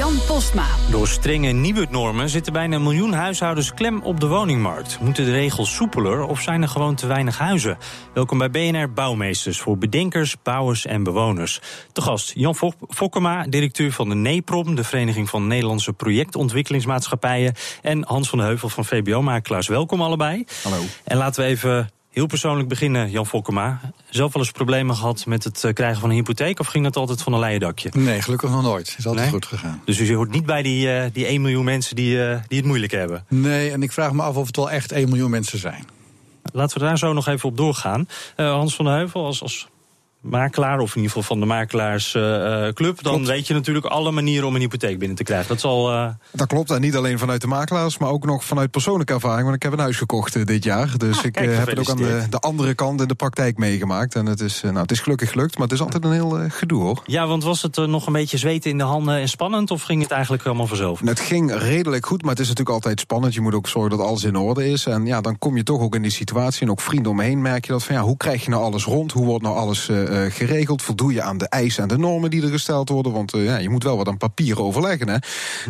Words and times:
Jan 0.00 0.18
Postma. 0.26 0.66
Door 0.90 1.08
strenge 1.08 1.50
nieuwbouwnormen 1.50 2.28
zitten 2.28 2.52
bijna 2.52 2.76
een 2.76 2.82
miljoen 2.82 3.12
huishoudens 3.12 3.74
klem 3.74 4.02
op 4.02 4.20
de 4.20 4.26
woningmarkt. 4.26 5.00
Moeten 5.00 5.24
de 5.24 5.32
regels 5.32 5.74
soepeler 5.74 6.22
of 6.22 6.40
zijn 6.40 6.62
er 6.62 6.68
gewoon 6.68 6.94
te 6.94 7.06
weinig 7.06 7.38
huizen? 7.38 7.78
Welkom 8.14 8.38
bij 8.38 8.50
BNR 8.50 8.92
Bouwmeesters 8.92 9.58
voor 9.58 9.78
bedenkers, 9.78 10.36
bouwers 10.42 10.86
en 10.86 11.02
bewoners. 11.02 11.60
Te 11.92 12.00
gast 12.00 12.32
Jan 12.34 12.54
Fokkema, 12.88 13.46
directeur 13.48 13.92
van 13.92 14.08
de 14.08 14.14
NEPROM, 14.14 14.74
de 14.74 14.84
Vereniging 14.84 15.28
van 15.28 15.46
Nederlandse 15.46 15.92
Projectontwikkelingsmaatschappijen. 15.92 17.54
En 17.82 18.04
Hans 18.06 18.28
van 18.28 18.38
de 18.38 18.44
Heuvel 18.44 18.68
van 18.68 18.84
VBO-makelaars. 18.84 19.68
Welkom 19.68 20.02
allebei. 20.02 20.44
Hallo. 20.62 20.82
En 21.04 21.16
laten 21.16 21.42
we 21.42 21.48
even 21.48 21.90
Heel 22.10 22.26
persoonlijk 22.26 22.68
beginnen, 22.68 23.10
Jan 23.10 23.26
Fokkema. 23.26 23.80
Zelf 24.08 24.32
wel 24.32 24.42
eens 24.42 24.52
problemen 24.52 24.96
gehad 24.96 25.26
met 25.26 25.44
het 25.44 25.64
eh, 25.64 25.72
krijgen 25.72 26.00
van 26.00 26.10
een 26.10 26.16
hypotheek... 26.16 26.60
of 26.60 26.66
ging 26.66 26.84
dat 26.84 26.96
altijd 26.96 27.22
van 27.22 27.32
een 27.32 27.38
leien 27.38 27.60
dakje? 27.60 27.90
Nee, 27.92 28.22
gelukkig 28.22 28.50
nog 28.50 28.62
nooit. 28.62 28.94
Is 28.98 29.06
altijd 29.06 29.28
goed 29.28 29.46
gegaan. 29.46 29.82
Dus 29.84 29.98
u 29.98 30.14
hoort 30.14 30.30
niet 30.30 30.46
bij 30.46 30.62
die, 30.62 30.86
uh, 30.86 31.04
die 31.12 31.26
1 31.26 31.40
miljoen 31.40 31.64
mensen 31.64 31.96
die, 31.96 32.16
uh, 32.16 32.36
die 32.48 32.58
het 32.58 32.66
moeilijk 32.66 32.92
hebben? 32.92 33.24
Nee, 33.28 33.70
en 33.70 33.82
ik 33.82 33.92
vraag 33.92 34.12
me 34.12 34.22
af 34.22 34.36
of 34.36 34.46
het 34.46 34.56
wel 34.56 34.70
echt 34.70 34.92
1 34.92 35.08
miljoen 35.08 35.30
mensen 35.30 35.58
zijn. 35.58 35.84
Laten 36.52 36.78
we 36.78 36.84
daar 36.84 36.98
zo 36.98 37.12
nog 37.12 37.26
even 37.26 37.48
op 37.48 37.56
doorgaan. 37.56 38.08
Hans 38.36 38.74
van 38.74 38.84
de 38.84 38.90
Heuvel, 38.90 39.24
als, 39.24 39.42
als 39.42 39.68
makelaar, 40.20 40.78
of 40.78 40.90
in 40.90 41.02
ieder 41.02 41.10
geval 41.10 41.22
van 41.22 41.40
de 41.40 41.46
makelaarsclub, 41.46 43.02
dan 43.02 43.26
weet 43.26 43.46
je 43.46 43.54
natuurlijk 43.54 43.86
alle 43.86 44.10
manieren 44.10 44.48
om 44.48 44.54
een 44.54 44.60
hypotheek 44.60 44.98
binnen 44.98 45.16
te 45.16 45.22
krijgen. 45.22 45.48
Dat, 45.48 45.60
zal, 45.60 45.92
uh... 45.92 46.08
dat 46.32 46.46
klopt, 46.46 46.70
en 46.70 46.80
niet 46.80 46.96
alleen 46.96 47.18
vanuit 47.18 47.40
de 47.40 47.46
makelaars, 47.46 47.98
maar 47.98 48.08
ook 48.08 48.24
nog 48.24 48.44
vanuit 48.44 48.70
persoonlijke 48.70 49.12
ervaring. 49.12 49.42
Want 49.42 49.54
ik 49.56 49.62
heb 49.62 49.72
een 49.72 49.78
huis 49.78 49.96
gekocht 49.96 50.36
uh, 50.36 50.44
dit 50.44 50.64
jaar. 50.64 50.98
Dus 50.98 51.18
ah, 51.18 51.24
ik 51.24 51.32
kijk, 51.32 51.50
uh, 51.50 51.56
heb 51.56 51.66
het 51.66 51.78
ook 51.78 51.90
aan 51.90 51.96
de, 51.96 52.26
de, 52.30 52.38
andere 52.38 52.74
kant 52.74 53.00
in 53.00 53.08
de 53.08 53.14
praktijk 53.14 53.58
meegemaakt. 53.58 54.14
En 54.14 54.26
het 54.26 54.40
is, 54.40 54.62
nou, 54.62 54.78
het 54.78 54.90
is 54.90 55.00
gelukkig 55.00 55.30
gelukt, 55.30 55.54
maar 55.54 55.66
het 55.66 55.76
is 55.76 55.82
altijd 55.82 56.04
een 56.04 56.12
heel 56.12 56.38
gedoe 56.48 56.82
hoor. 56.82 57.02
Ja, 57.06 57.26
want 57.26 57.44
was 57.44 57.62
het 57.62 57.76
nog 57.76 58.06
een 58.06 58.12
beetje 58.12 58.38
zweten 58.38 58.70
in 58.70 58.78
de 58.78 58.84
handen 58.84 59.14
en 59.14 59.28
spannend, 59.28 59.70
of 59.70 59.82
ging 59.82 60.02
het 60.02 60.10
eigenlijk 60.10 60.46
allemaal 60.46 60.66
vanzelf? 60.66 61.00
Het 61.04 61.20
ging 61.20 61.54
redelijk 61.54 62.06
goed, 62.06 62.22
maar 62.22 62.30
het 62.30 62.40
is 62.40 62.48
natuurlijk 62.48 62.76
altijd 62.76 63.00
spannend. 63.00 63.34
Je 63.34 63.40
moet 63.40 63.54
ook 63.54 63.68
zorgen 63.68 63.98
dat 63.98 64.06
alles 64.06 64.24
in 64.24 64.36
orde 64.36 64.70
is. 64.70 64.86
En 64.86 65.06
ja, 65.06 65.20
dan 65.20 65.38
kom 65.38 65.56
je 65.56 65.62
toch 65.62 65.80
ook 65.80 65.94
in 65.94 66.02
die 66.02 66.10
situatie. 66.10 66.62
En 66.62 66.70
ook 66.70 66.80
vrienden 66.80 67.12
omheen 67.12 67.42
merk 67.42 67.64
je 67.64 67.72
dat 67.72 67.84
van 67.84 67.94
ja, 67.94 68.02
hoe 68.02 68.16
krijg 68.16 68.44
je 68.44 68.50
nou 68.50 68.62
alles 68.62 68.84
rond? 68.84 69.12
Hoe 69.12 69.26
wordt 69.26 69.44
nou 69.44 69.56
alles 69.56 69.88
geregeld? 70.10 70.82
voldoe 70.82 71.12
je 71.12 71.22
aan 71.22 71.38
de 71.38 71.48
eisen 71.48 71.82
en 71.82 71.88
de 71.88 71.98
normen 71.98 72.30
die 72.30 72.42
er 72.42 72.48
gesteld 72.48 72.88
worden. 72.88 73.12
Want 73.12 73.34
uh, 73.34 73.44
ja, 73.44 73.56
je 73.56 73.68
moet 73.68 73.82
wel 73.82 73.96
wat 73.96 74.08
aan 74.08 74.16
papier 74.16 74.62
overleggen. 74.62 75.08
Hè? 75.08 75.16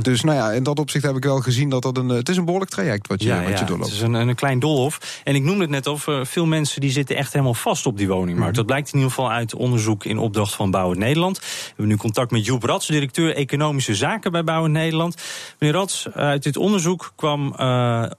Dus 0.00 0.22
nou 0.22 0.36
ja, 0.36 0.52
in 0.52 0.62
dat 0.62 0.78
opzicht 0.78 1.05
heb 1.05 1.16
ik 1.16 1.24
wel 1.24 1.41
gezien 1.41 1.69
dat 1.69 1.82
dat 1.82 1.97
een, 1.97 2.08
het 2.08 2.28
is 2.28 2.36
een 2.36 2.44
behoorlijk 2.44 2.70
traject 2.70 3.06
wat 3.06 3.22
je, 3.22 3.28
ja, 3.28 3.42
wat 3.42 3.58
je 3.58 3.64
doorloopt. 3.64 3.91
Het 3.91 4.00
is 4.00 4.05
een, 4.05 4.14
een 4.14 4.34
klein 4.34 4.58
doolhof. 4.58 5.20
En 5.24 5.34
ik 5.34 5.42
noemde 5.42 5.60
het 5.60 5.70
net 5.70 5.86
al, 5.86 5.98
veel 6.24 6.47
mensen 6.47 6.80
die 6.80 6.91
zitten 6.91 7.16
echt 7.16 7.32
helemaal 7.32 7.55
vast 7.55 7.86
op 7.86 7.97
die 7.97 8.08
woningmarkt. 8.08 8.50
Mm 8.50 8.56
Dat 8.56 8.66
blijkt 8.66 8.88
in 8.88 8.94
ieder 8.94 9.10
geval 9.10 9.30
uit 9.30 9.55
onderzoek 9.55 10.05
in 10.05 10.19
opdracht 10.19 10.54
van 10.54 10.70
Bouwend 10.70 10.98
Nederland. 11.00 11.38
We 11.38 11.44
hebben 11.66 11.86
nu 11.86 11.97
contact 11.97 12.30
met 12.30 12.44
Joep 12.44 12.62
Rats, 12.62 12.86
directeur 12.86 13.34
Economische 13.34 13.94
Zaken 13.94 14.32
bij 14.32 14.44
Bouwend 14.44 14.72
Nederland. 14.72 15.14
Meneer 15.58 15.77
Rats, 15.77 16.08
uit 16.12 16.42
dit 16.42 16.56
onderzoek 16.56 17.12
kwam 17.16 17.47
uh, 17.47 17.56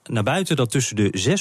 naar 0.03 0.23
buiten 0.23 0.55
dat 0.55 0.71
tussen 0.71 0.95
de 0.95 1.37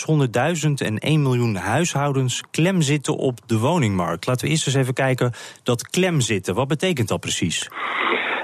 600.000 0.65 0.71
en 0.87 0.99
1 0.99 1.23
miljoen 1.23 1.57
huishoudens 1.57 2.43
klem 2.51 2.83
zitten 2.83 3.17
op 3.17 3.41
de 3.47 3.59
woningmarkt. 3.59 4.27
Laten 4.27 4.45
we 4.45 4.51
eerst 4.51 4.65
even 4.75 4.95
kijken 4.95 5.33
dat 5.63 5.91
klem 5.91 6.21
zit 6.21 6.41
zitten. 6.41 6.55
Wat 6.55 6.69
betekent 6.69 7.09
dat 7.09 7.21
precies? 7.21 7.69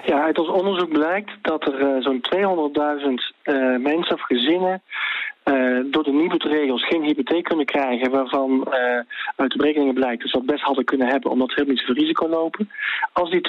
Ja, 0.05 0.23
uit 0.23 0.39
ons 0.39 0.49
onderzoek 0.49 0.93
blijkt 0.93 1.31
dat 1.43 1.67
er 1.67 1.81
uh, 1.81 2.03
zo'n 2.03 2.25
200.000 2.35 3.11
uh, 3.45 3.77
mensen 3.79 4.15
of 4.15 4.23
gezinnen 4.23 4.83
uh, 5.45 5.85
door 5.91 6.05
de 6.05 6.13
Nibud-regels 6.13 6.87
geen 6.87 7.03
hypotheek 7.03 7.45
kunnen 7.45 7.67
krijgen... 7.67 8.11
waarvan 8.11 8.69
uit 9.37 9.51
de 9.51 9.57
berekeningen 9.57 9.95
blijkt 9.95 10.21
dat 10.23 10.31
ze 10.31 10.37
dat 10.37 10.47
best 10.47 10.63
hadden 10.63 10.85
kunnen 10.85 11.09
hebben... 11.09 11.31
omdat 11.31 11.49
ze 11.49 11.55
helemaal 11.55 11.77
niet 11.77 11.87
zoveel 11.87 12.03
risico 12.03 12.29
lopen. 12.29 12.71
Als 13.13 13.31
die 13.31 13.49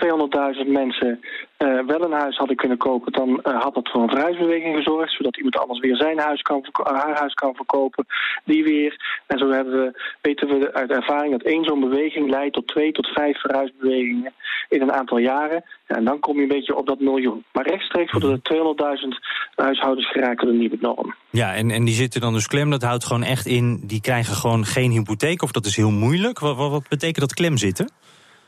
200.000 0.66 0.72
mensen 0.72 1.20
uh, 1.58 1.86
wel 1.86 2.04
een 2.04 2.20
huis 2.20 2.38
hadden 2.38 2.56
kunnen 2.56 2.78
kopen... 2.78 3.12
dan 3.12 3.40
had 3.44 3.74
dat 3.74 3.90
voor 3.90 4.02
een 4.02 4.10
verhuisbeweging 4.10 4.76
gezorgd... 4.76 5.12
zodat 5.12 5.38
iemand 5.38 5.58
anders 5.58 5.80
weer 5.80 5.96
zijn 5.96 6.20
huis 6.20 6.42
kan, 6.42 6.66
haar 6.72 7.18
huis 7.18 7.34
kan 7.34 7.56
verkopen, 7.56 8.06
die 8.46 8.64
weer. 8.64 9.22
En 9.28 9.38
zo 9.38 9.50
hebben 9.50 9.74
we, 9.74 10.02
weten 10.22 10.48
we 10.48 10.74
uit 10.74 10.92
ervaring 10.92 11.32
dat 11.32 11.42
één 11.42 11.64
zo'n 11.64 11.80
beweging 11.80 12.30
leidt... 12.30 12.54
tot 12.54 12.68
twee 12.68 12.92
tot 12.92 13.08
vijf 13.08 13.40
verhuisbewegingen 13.40 14.34
in 14.70 14.82
een 14.82 14.92
aantal 14.92 15.18
jaren. 15.18 15.64
Ja, 15.88 15.96
en 15.96 16.04
dan 16.04 16.20
kom 16.20 16.36
je 16.36 16.42
een 16.42 16.48
beetje 16.48 16.76
op 16.76 16.88
dat 16.88 17.00
miljoen. 17.00 17.44
Maar 17.54 17.68
rechtstreeks 17.68 18.12
worden 18.12 18.40
er 18.44 19.00
200.000 19.04 19.08
huishoudens 19.56 20.12
geraakt 20.12 20.42
door 20.42 20.52
de 20.52 20.58
nieuwe 20.58 20.78
norm. 20.80 21.16
Ja, 21.30 21.56
en, 21.56 21.72
en 21.72 21.86
die 21.86 21.94
zitten 21.94 22.22
dan 22.22 22.34
dus 22.34 22.48
klem. 22.48 22.70
Dat 22.70 22.84
houdt 22.84 23.06
gewoon 23.06 23.24
echt 23.24 23.46
in, 23.46 23.82
die 23.84 24.02
krijgen 24.02 24.36
gewoon 24.36 24.66
geen 24.66 24.92
hypotheek. 24.92 25.42
Of 25.42 25.52
dat 25.52 25.66
is 25.66 25.76
heel 25.76 25.92
moeilijk. 25.92 26.40
Wat, 26.40 26.56
wat 26.56 26.88
betekent 26.90 27.20
dat 27.20 27.34
klem 27.34 27.58
zitten? 27.58 27.90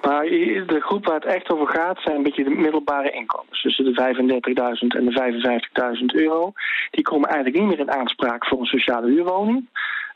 Maar 0.02 0.24
de 0.24 0.80
groep 0.80 1.06
waar 1.06 1.16
het 1.16 1.26
echt 1.26 1.52
over 1.52 1.68
gaat 1.68 2.02
zijn 2.02 2.16
een 2.16 2.24
beetje 2.24 2.44
de 2.44 2.50
middelbare 2.50 3.12
inkomens. 3.12 3.62
Tussen 3.62 3.86
de 3.86 4.14
35.000 4.82 4.88
en 4.88 5.06
de 5.06 5.98
55.000 6.00 6.06
euro. 6.06 6.52
Die 6.92 7.04
komen 7.04 7.30
eigenlijk 7.30 7.60
niet 7.60 7.70
meer 7.70 7.88
in 7.88 7.92
aanspraak 7.92 8.46
voor 8.46 8.60
een 8.60 8.66
sociale 8.66 9.08
huurwoning. 9.08 9.68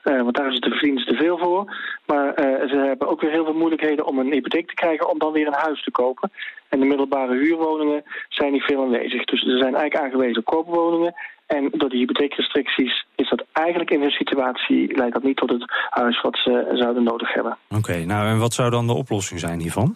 Uh, 0.03 0.21
want 0.21 0.35
daar 0.35 0.47
is 0.47 0.53
het 0.53 0.63
de 0.63 0.69
verdienst 0.69 1.07
te 1.07 1.15
veel 1.15 1.37
voor. 1.37 1.75
Maar 2.05 2.27
uh, 2.27 2.69
ze 2.69 2.75
hebben 2.75 3.07
ook 3.07 3.21
weer 3.21 3.31
heel 3.31 3.45
veel 3.45 3.53
moeilijkheden 3.53 4.05
om 4.05 4.19
een 4.19 4.31
hypotheek 4.31 4.67
te 4.67 4.73
krijgen 4.73 5.09
om 5.09 5.19
dan 5.19 5.31
weer 5.31 5.47
een 5.47 5.53
huis 5.53 5.83
te 5.83 5.91
kopen. 5.91 6.31
En 6.69 6.79
de 6.79 6.85
middelbare 6.85 7.33
huurwoningen 7.33 8.03
zijn 8.29 8.51
niet 8.51 8.63
veel 8.63 8.81
aanwezig. 8.81 9.23
Dus 9.23 9.41
ze 9.41 9.57
zijn 9.57 9.75
eigenlijk 9.75 9.97
aangewezen 9.97 10.37
op 10.37 10.45
koopwoningen. 10.45 11.13
En 11.45 11.69
door 11.71 11.89
die 11.89 11.99
hypotheekrestricties 11.99 13.05
is 13.15 13.29
dat 13.29 13.45
eigenlijk 13.51 13.91
in 13.91 14.01
hun 14.01 14.11
situatie... 14.11 14.97
leidt 14.97 15.13
dat 15.13 15.23
niet 15.23 15.37
tot 15.37 15.49
het 15.49 15.63
huis 15.89 16.21
wat 16.21 16.37
ze 16.37 16.71
zouden 16.73 17.03
nodig 17.03 17.33
hebben. 17.33 17.57
Oké, 17.69 18.05
nou 18.05 18.27
en 18.27 18.39
wat 18.39 18.53
zou 18.53 18.69
dan 18.69 18.87
de 18.87 18.93
oplossing 18.93 19.39
zijn 19.39 19.59
hiervan? 19.59 19.95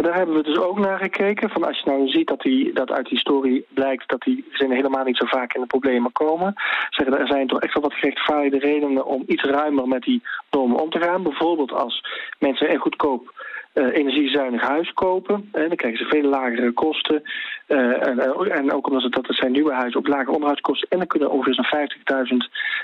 Nou, 0.00 0.02
daar 0.02 0.14
hebben 0.14 0.36
we 0.36 0.42
dus 0.42 0.58
ook 0.58 0.78
naar 0.78 0.98
gekeken. 0.98 1.50
Van 1.50 1.64
als 1.64 1.78
je 1.78 1.90
nou 1.90 2.08
ziet 2.08 2.28
dat, 2.28 2.40
die, 2.40 2.72
dat 2.72 2.90
uit 2.90 3.08
die 3.08 3.18
story 3.18 3.64
blijkt 3.68 4.08
dat 4.08 4.22
die 4.22 4.44
gezinnen 4.50 4.76
helemaal 4.76 5.04
niet 5.04 5.16
zo 5.16 5.26
vaak 5.26 5.54
in 5.54 5.60
de 5.60 5.66
problemen 5.66 6.12
komen. 6.12 6.54
Zeggen, 6.90 7.18
er 7.18 7.26
zijn 7.26 7.46
toch 7.46 7.60
echt 7.60 7.74
wel 7.74 7.82
wat 7.82 7.94
gerechtvaardigde 7.94 8.58
redenen 8.58 9.06
om 9.06 9.22
iets 9.26 9.42
ruimer 9.42 9.88
met 9.88 10.02
die 10.02 10.22
normen 10.50 10.80
om 10.80 10.90
te 10.90 11.00
gaan. 11.00 11.22
Bijvoorbeeld 11.22 11.72
als 11.72 12.04
mensen 12.38 12.70
een 12.70 12.78
goedkoop 12.78 13.39
uh, 13.74 13.96
energiezuinig 13.96 14.62
huis 14.62 14.92
kopen. 14.92 15.48
En 15.52 15.68
dan 15.68 15.76
krijgen 15.76 15.98
ze 15.98 16.10
veel 16.10 16.28
lagere 16.28 16.72
kosten. 16.72 17.22
Uh, 17.68 18.06
en, 18.06 18.18
en, 18.50 18.72
ook 18.72 18.86
omdat 18.86 19.02
het, 19.02 19.12
dat 19.12 19.26
zijn 19.28 19.52
nieuwe 19.52 19.72
huizen 19.72 19.98
ook 19.98 20.08
lage 20.08 20.30
onderhoudskosten. 20.30 20.88
En 20.90 20.98
dan 20.98 21.06
kunnen 21.06 21.30
ongeveer 21.30 21.54
zo'n 21.54 22.24
50.000 22.32 22.36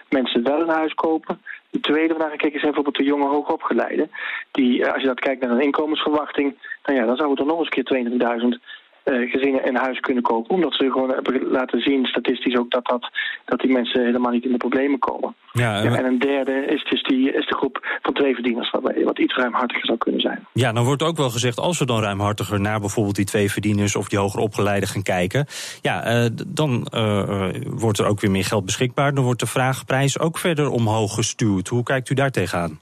mensen 0.08 0.42
wel 0.42 0.60
een 0.60 0.68
huis 0.68 0.94
kopen. 0.94 1.40
De 1.70 1.80
tweede 1.80 2.14
waar 2.14 2.18
naar 2.22 2.30
gekeken 2.30 2.60
zijn 2.60 2.72
bijvoorbeeld 2.72 3.04
de 3.04 3.12
jonge 3.12 3.28
hoogopgeleiden. 3.28 4.10
Die, 4.50 4.86
als 4.86 5.00
je 5.00 5.06
dat 5.06 5.20
kijkt 5.20 5.42
naar 5.42 5.50
een 5.50 5.60
inkomensverwachting, 5.60 6.56
dan, 6.82 6.94
ja, 6.94 7.06
dan 7.06 7.16
zou 7.16 7.30
het 7.30 7.38
er 7.38 7.46
nog 7.46 7.58
eens 7.58 7.68
keer 7.68 8.06
22.000 8.42 8.46
uh, 8.46 8.58
gezinnen 9.06 9.68
een 9.68 9.76
huis 9.76 10.00
kunnen 10.00 10.22
kopen. 10.22 10.54
Omdat 10.54 10.74
ze 10.74 10.90
gewoon 10.90 11.10
hebben 11.10 11.50
laten 11.50 11.80
zien, 11.80 12.04
statistisch 12.04 12.56
ook, 12.56 12.70
dat, 12.70 12.84
dat, 12.86 13.10
dat 13.44 13.60
die 13.60 13.72
mensen 13.72 14.04
helemaal 14.04 14.32
niet 14.32 14.44
in 14.44 14.52
de 14.52 14.56
problemen 14.56 14.98
komen. 14.98 15.34
Ja, 15.52 15.82
en 15.82 16.04
een 16.04 16.18
derde 16.18 16.66
is 16.66 16.84
dus 16.90 17.02
die, 17.02 17.32
is 17.32 17.46
de 17.46 17.56
groep 17.56 17.98
van 18.02 18.14
twee 18.14 18.34
verdieners, 18.34 18.70
waarbij 18.70 19.04
wat 19.04 19.18
iets 19.18 19.36
ruimhartiger 19.36 19.86
zou 19.86 19.98
kunnen 19.98 20.20
zijn. 20.20 20.46
Ja, 20.52 20.72
dan 20.72 20.84
wordt 20.84 21.02
ook 21.02 21.16
wel 21.16 21.30
gezegd, 21.30 21.58
als 21.58 21.78
we 21.78 21.86
dan 21.86 22.00
ruimhartiger 22.00 22.60
naar 22.60 22.80
bijvoorbeeld 22.80 23.16
die 23.16 23.24
twee 23.24 23.50
verdieners 23.50 23.96
of 23.96 24.08
die 24.08 24.18
hoger 24.18 24.40
opgeleiden 24.40 24.88
gaan 24.88 25.02
kijken, 25.02 25.46
ja, 25.80 26.24
uh, 26.24 26.26
dan 26.46 26.86
uh, 26.94 27.48
wordt 27.66 27.98
er 27.98 28.06
ook 28.06 28.20
weer 28.20 28.30
meer 28.30 28.44
geld 28.44 28.64
beschikbaar. 28.64 29.14
Dan 29.14 29.24
wordt 29.24 29.40
de 29.40 29.46
vraagprijs 29.46 30.18
ook 30.18 30.38
verder 30.38 30.70
omhoog 30.70 31.14
gestuurd. 31.14 31.68
Hoe 31.68 31.82
kijkt 31.82 32.10
u 32.10 32.14
daar 32.14 32.30
tegenaan? 32.30 32.78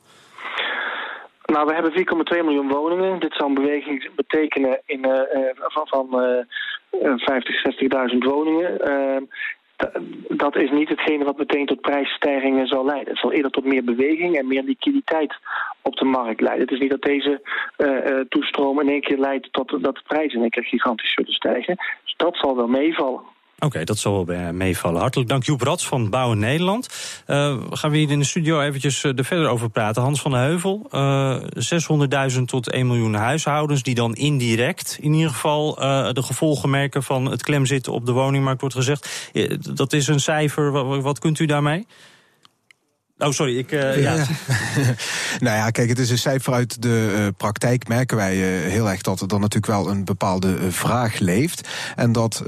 Nou, 1.44 1.66
we 1.66 1.74
hebben 1.74 1.92
4,2 2.36 2.44
miljoen 2.44 2.68
woningen. 2.68 3.20
Dit 3.20 3.34
zou 3.34 3.48
een 3.48 3.54
beweging 3.54 4.10
betekenen 4.14 4.80
in, 4.86 5.06
uh, 5.06 5.20
van, 5.54 5.86
van 5.86 6.06
uh, 7.00 7.12
50, 7.16 8.12
60.000 8.12 8.18
woningen. 8.18 8.80
Ehm, 8.80 9.22
dat 10.28 10.56
is 10.56 10.70
niet 10.70 10.88
hetgene 10.88 11.24
wat 11.24 11.36
meteen 11.38 11.66
tot 11.66 11.80
prijsstijgingen 11.80 12.66
zal 12.66 12.84
leiden. 12.84 13.08
Het 13.08 13.18
zal 13.18 13.32
eerder 13.32 13.50
tot 13.50 13.64
meer 13.64 13.84
beweging 13.84 14.38
en 14.38 14.46
meer 14.46 14.62
liquiditeit 14.62 15.34
op 15.82 15.96
de 15.96 16.04
markt 16.04 16.40
leiden. 16.40 16.64
Het 16.64 16.74
is 16.74 16.80
niet 16.80 16.90
dat 16.90 17.02
deze 17.02 17.40
toestroom 18.28 18.80
in 18.80 18.88
één 18.88 19.00
keer 19.00 19.18
leidt 19.18 19.52
tot 19.52 19.82
dat 19.82 19.94
de 19.94 20.02
prijzen 20.06 20.34
in 20.34 20.40
één 20.40 20.50
keer 20.50 20.64
gigantisch 20.64 21.12
zullen 21.14 21.32
stijgen. 21.32 21.76
Dus 22.04 22.14
dat 22.16 22.36
zal 22.36 22.56
wel 22.56 22.68
meevallen. 22.68 23.33
Oké, 23.58 23.84
dat 23.84 23.98
zal 23.98 24.26
wel 24.26 24.52
meevallen. 24.52 25.00
Hartelijk 25.00 25.28
dank 25.28 25.44
Joep 25.44 25.62
Rats 25.62 25.86
van 25.86 26.10
Bouwen 26.10 26.38
Nederland. 26.38 26.88
Uh, 27.26 27.56
gaan 27.70 27.90
we 27.90 27.96
hier 27.96 28.10
in 28.10 28.18
de 28.18 28.24
studio 28.24 28.60
eventjes 28.60 29.04
er 29.04 29.24
verder 29.24 29.48
over 29.48 29.70
praten. 29.70 30.02
Hans 30.02 30.20
van 30.20 30.30
de 30.30 30.36
Heuvel, 30.36 30.86
uh, 30.92 31.36
600.000 32.36 32.42
tot 32.44 32.70
1 32.70 32.86
miljoen 32.86 33.14
huishoudens... 33.14 33.82
die 33.82 33.94
dan 33.94 34.14
indirect 34.14 34.98
in 35.00 35.12
ieder 35.12 35.30
geval 35.30 35.74
de 36.12 36.22
gevolgen 36.22 36.70
merken 36.70 37.02
van 37.02 37.30
het 37.30 37.42
klemzitten 37.42 37.92
op 37.92 38.06
de 38.06 38.12
woningmarkt, 38.12 38.60
wordt 38.60 38.76
gezegd. 38.76 39.30
Dat 39.74 39.92
is 39.92 40.06
een 40.06 40.20
cijfer, 40.20 40.72
wat 41.02 41.18
kunt 41.18 41.38
u 41.38 41.46
daarmee? 41.46 41.86
Oh, 43.24 43.32
sorry. 43.32 43.58
Ik, 43.58 43.72
uh, 43.72 44.02
ja. 44.02 44.16
nou 45.44 45.56
ja, 45.56 45.70
kijk, 45.70 45.88
het 45.88 45.98
is 45.98 46.10
een 46.10 46.18
cijfer 46.18 46.52
uit 46.52 46.82
de 46.82 47.14
uh, 47.18 47.26
praktijk. 47.36 47.88
Merken 47.88 48.16
wij 48.16 48.36
uh, 48.36 48.70
heel 48.70 48.90
erg 48.90 49.02
dat 49.02 49.20
er 49.20 49.28
dan 49.28 49.40
natuurlijk 49.40 49.72
wel 49.72 49.90
een 49.90 50.04
bepaalde 50.04 50.70
vraag 50.70 51.18
leeft. 51.18 51.68
En 51.96 52.12
dat 52.12 52.42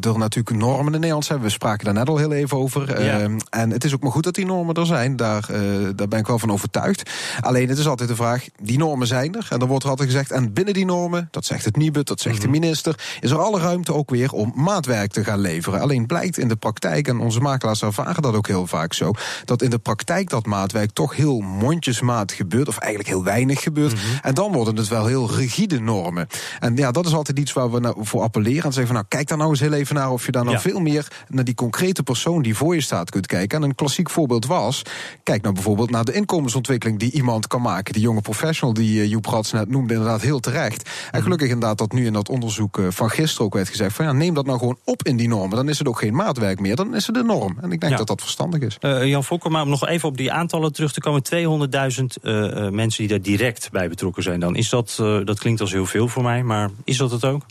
er 0.00 0.18
natuurlijk 0.18 0.56
normen 0.56 0.84
in 0.84 0.92
Nederland 0.92 1.24
zijn. 1.24 1.40
We 1.40 1.48
spraken 1.48 1.84
daar 1.84 1.94
net 1.94 2.08
al 2.08 2.16
heel 2.16 2.32
even 2.32 2.56
over. 2.56 3.02
Ja. 3.02 3.30
En 3.50 3.70
het 3.70 3.84
is 3.84 3.94
ook 3.94 4.02
maar 4.02 4.12
goed 4.12 4.24
dat 4.24 4.34
die 4.34 4.46
normen 4.46 4.74
er 4.74 4.86
zijn. 4.86 5.16
Daar, 5.16 5.46
daar 5.94 6.08
ben 6.08 6.18
ik 6.18 6.26
wel 6.26 6.38
van 6.38 6.52
overtuigd. 6.52 7.10
Alleen 7.40 7.68
het 7.68 7.78
is 7.78 7.86
altijd 7.86 8.08
de 8.08 8.16
vraag: 8.16 8.44
die 8.62 8.78
normen 8.78 9.06
zijn 9.06 9.34
er. 9.34 9.46
En 9.50 9.58
dan 9.58 9.68
wordt 9.68 9.84
er 9.84 9.90
altijd 9.90 10.08
gezegd: 10.08 10.30
en 10.30 10.52
binnen 10.52 10.74
die 10.74 10.84
normen, 10.84 11.28
dat 11.30 11.44
zegt 11.44 11.64
het 11.64 11.76
Nibud, 11.76 12.06
dat 12.06 12.20
zegt 12.20 12.36
mm 12.36 12.42
-hmm. 12.42 12.52
de 12.52 12.56
mhm. 12.56 12.66
minister, 12.66 13.18
is 13.20 13.30
er 13.30 13.38
alle 13.38 13.60
ruimte 13.60 13.94
ook 13.94 14.10
weer 14.10 14.32
om 14.32 14.52
maatwerk 14.54 15.12
te 15.12 15.24
gaan 15.24 15.40
leveren. 15.40 15.80
Alleen 15.80 16.06
blijkt 16.06 16.38
in 16.38 16.48
de 16.48 16.56
praktijk, 16.56 17.08
en 17.08 17.18
onze 17.18 17.40
makelaars 17.40 17.82
ervaren 17.82 18.22
dat 18.22 18.34
ook 18.34 18.46
heel 18.46 18.66
vaak 18.66 18.92
zo, 18.92 19.12
dat 19.44 19.62
in 19.62 19.70
de 19.70 19.78
praktijk 19.78 20.04
praktijk 20.06 20.30
dat 20.30 20.46
maatwerk 20.46 20.90
toch 20.90 21.16
heel 21.16 21.40
mondjesmaat 21.40 22.32
gebeurt, 22.32 22.68
of 22.68 22.78
eigenlijk 22.78 23.12
heel 23.14 23.24
weinig 23.24 23.62
gebeurt. 23.62 23.92
Mhm. 23.92 24.02
En 24.22 24.34
dan 24.34 24.52
worden 24.52 24.76
het 24.76 24.88
wel 24.88 25.06
heel 25.06 25.30
rigide 25.30 25.80
normen. 25.80 26.26
En 26.60 26.76
ja, 26.76 26.90
dat 26.90 27.06
is 27.06 27.14
altijd 27.14 27.38
iets 27.38 27.52
waar 27.52 27.70
we 27.70 27.80
nou 27.80 27.96
voor 27.98 28.22
appelleren. 28.22 28.64
En 28.64 28.72
zeggen 28.72 28.86
van 28.86 28.94
nou, 28.94 29.06
kijk 29.08 29.28
daar 29.28 29.38
nou 29.38 29.50
eens 29.50 29.60
heel 29.60 29.72
even 29.72 29.94
naar 29.94 30.10
of 30.10 30.26
je 30.26 30.32
daar 30.32 30.44
nou 30.44 30.58
veel 30.58 30.80
meer 30.80 31.06
naar 31.28 31.44
die 31.44 31.54
concrete 31.54 32.02
persoon 32.02 32.42
die 32.42 32.56
voor 32.56 32.74
je 32.74 32.80
staat 32.80 33.10
kunt 33.10 33.26
kijken. 33.26 33.58
En 33.58 33.64
een 33.64 33.74
klassiek 33.74 34.10
voorbeeld 34.10 34.46
was, 34.46 34.82
kijk 35.22 35.42
nou 35.42 35.54
bijvoorbeeld 35.54 35.90
naar 35.90 36.04
de 36.04 36.12
inkomensontwikkeling 36.12 36.98
die 36.98 37.12
iemand 37.12 37.46
kan 37.46 37.62
maken. 37.62 37.92
Die 37.92 38.02
jonge 38.02 38.20
professional 38.20 38.74
die 38.74 39.02
uh, 39.02 39.10
Joep 39.10 39.26
Rats 39.26 39.52
net 39.52 39.68
noemde, 39.68 39.94
inderdaad 39.94 40.22
heel 40.22 40.40
terecht. 40.40 40.82
En 40.82 40.92
mhm. 41.12 41.22
gelukkig 41.22 41.48
inderdaad 41.48 41.78
dat 41.78 41.92
nu 41.92 42.06
in 42.06 42.12
dat 42.12 42.28
onderzoek 42.28 42.78
uh, 42.78 42.86
van 42.90 43.10
gisteren 43.10 43.46
ook 43.46 43.54
werd 43.54 43.68
gezegd 43.68 43.94
van 43.94 44.04
ja, 44.04 44.12
neem 44.12 44.34
dat 44.34 44.46
nou 44.46 44.58
gewoon 44.58 44.78
op 44.84 45.02
in 45.02 45.16
die 45.16 45.28
normen. 45.28 45.56
Dan 45.56 45.68
is 45.68 45.78
het 45.78 45.88
ook 45.88 45.98
geen 45.98 46.14
maatwerk 46.14 46.60
meer, 46.60 46.76
dan 46.76 46.94
is 46.94 47.06
het 47.06 47.14
de 47.14 47.22
norm. 47.22 47.58
En 47.60 47.72
ik 47.72 47.80
denk 47.80 47.96
dat 47.96 48.06
dat 48.06 48.20
verstandig 48.20 48.60
is. 48.60 48.76
Uh, 48.80 49.04
Jan 49.04 49.24
Fokker, 49.24 49.50
maar 49.50 49.62
om 49.62 49.68
nog 49.68 49.85
even 49.86 50.08
op 50.08 50.16
die 50.16 50.32
aantallen 50.32 50.72
terug 50.72 50.92
te 50.92 51.00
komen. 51.00 51.22
200.000 51.34 52.22
uh, 52.22 52.68
mensen 52.68 53.00
die 53.00 53.08
daar 53.08 53.22
direct 53.22 53.70
bij 53.70 53.88
betrokken 53.88 54.22
zijn 54.22 54.40
dan. 54.40 54.56
Is 54.56 54.68
dat, 54.68 54.98
uh, 55.00 55.18
dat 55.24 55.38
klinkt 55.38 55.60
als 55.60 55.72
heel 55.72 55.86
veel 55.86 56.08
voor 56.08 56.22
mij, 56.22 56.42
maar 56.42 56.70
is 56.84 56.96
dat 56.96 57.10
het 57.10 57.24
ook? 57.24 57.42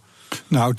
Nou, 0.48 0.74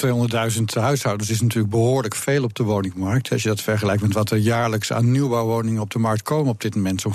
200.000 0.58 0.62
huishoudens 0.64 1.30
is 1.30 1.40
natuurlijk 1.40 1.70
behoorlijk 1.70 2.14
veel 2.14 2.44
op 2.44 2.54
de 2.54 2.62
woningmarkt. 2.62 3.32
Als 3.32 3.42
je 3.42 3.48
dat 3.48 3.60
vergelijkt 3.60 4.02
met 4.02 4.12
wat 4.12 4.30
er 4.30 4.38
jaarlijks 4.38 4.92
aan 4.92 5.10
nieuwbouwwoningen 5.10 5.82
op 5.82 5.90
de 5.90 5.98
markt 5.98 6.22
komen 6.22 6.50
op 6.50 6.60
dit 6.60 6.74
moment, 6.74 7.00
zo'n 7.00 7.14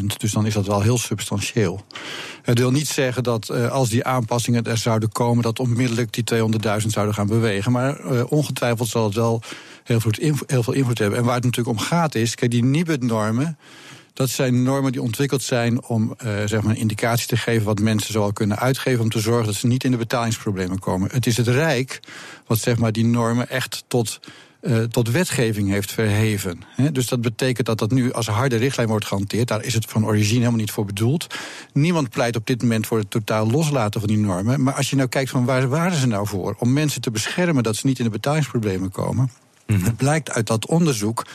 50.000. 0.00 0.04
Dus 0.16 0.32
dan 0.32 0.46
is 0.46 0.54
dat 0.54 0.66
wel 0.66 0.80
heel 0.80 0.98
substantieel. 0.98 1.84
Het 2.42 2.58
wil 2.58 2.70
niet 2.70 2.88
zeggen 2.88 3.22
dat 3.22 3.48
uh, 3.52 3.70
als 3.70 3.88
die 3.88 4.04
aanpassingen 4.04 4.64
er 4.64 4.78
zouden 4.78 5.12
komen, 5.12 5.42
dat 5.42 5.58
onmiddellijk 5.58 6.12
die 6.12 6.24
200.000 6.80 6.86
zouden 6.86 7.14
gaan 7.14 7.26
bewegen. 7.26 7.72
Maar 7.72 8.12
uh, 8.12 8.22
ongetwijfeld 8.28 8.88
zal 8.88 9.04
het 9.04 9.14
wel 9.14 9.42
heel 9.84 10.00
veel, 10.00 10.12
heel 10.46 10.62
veel 10.62 10.74
invloed 10.74 10.98
hebben. 10.98 11.18
En 11.18 11.24
waar 11.24 11.34
het 11.34 11.44
natuurlijk 11.44 11.78
om 11.78 11.84
gaat 11.84 12.14
is, 12.14 12.34
kijk, 12.34 12.50
die 12.50 12.64
NIBUD-normen. 12.64 13.58
Dat 14.18 14.30
zijn 14.30 14.62
normen 14.62 14.92
die 14.92 15.02
ontwikkeld 15.02 15.42
zijn 15.42 15.82
om 15.82 16.14
uh, 16.24 16.32
zeg 16.44 16.62
maar 16.62 16.74
een 16.74 16.80
indicatie 16.80 17.26
te 17.26 17.36
geven 17.36 17.66
wat 17.66 17.80
mensen 17.80 18.12
zoal 18.12 18.32
kunnen 18.32 18.58
uitgeven 18.58 19.02
om 19.02 19.10
te 19.10 19.20
zorgen 19.20 19.46
dat 19.46 19.54
ze 19.54 19.66
niet 19.66 19.84
in 19.84 19.90
de 19.90 19.96
betalingsproblemen 19.96 20.78
komen. 20.78 21.10
Het 21.12 21.26
is 21.26 21.36
het 21.36 21.48
Rijk 21.48 22.00
wat 22.46 22.58
zeg 22.58 22.78
maar 22.78 22.92
die 22.92 23.04
normen 23.04 23.48
echt 23.48 23.84
tot 23.86 24.20
uh, 24.60 24.82
tot 24.82 25.10
wetgeving 25.10 25.68
heeft 25.68 25.92
verheven. 25.92 26.60
He, 26.66 26.92
dus 26.92 27.06
dat 27.06 27.20
betekent 27.20 27.66
dat 27.66 27.78
dat 27.78 27.90
nu 27.90 28.12
als 28.12 28.26
harde 28.26 28.56
richtlijn 28.56 28.88
wordt 28.88 29.06
gehanteerd. 29.06 29.48
Daar 29.48 29.64
is 29.64 29.74
het 29.74 29.84
van 29.84 30.06
origine 30.06 30.38
helemaal 30.38 30.60
niet 30.60 30.70
voor 30.70 30.84
bedoeld. 30.84 31.26
Niemand 31.72 32.10
pleit 32.10 32.36
op 32.36 32.46
dit 32.46 32.62
moment 32.62 32.86
voor 32.86 32.98
het 32.98 33.10
totaal 33.10 33.50
loslaten 33.50 34.00
van 34.00 34.08
die 34.08 34.18
normen. 34.18 34.62
Maar 34.62 34.74
als 34.74 34.90
je 34.90 34.96
nou 34.96 35.08
kijkt 35.08 35.30
van 35.30 35.44
waar 35.44 35.68
waren 35.68 35.96
ze 35.96 36.06
nou 36.06 36.26
voor? 36.26 36.56
Om 36.58 36.72
mensen 36.72 37.00
te 37.00 37.10
beschermen 37.10 37.62
dat 37.62 37.76
ze 37.76 37.86
niet 37.86 37.98
in 37.98 38.04
de 38.04 38.10
betalingsproblemen 38.10 38.90
komen. 38.90 39.30
Mhm. 39.72 39.84
Het 39.84 39.96
blijkt 39.96 40.30
uit 40.30 40.46
dat 40.46 40.66
onderzoek 40.66 41.26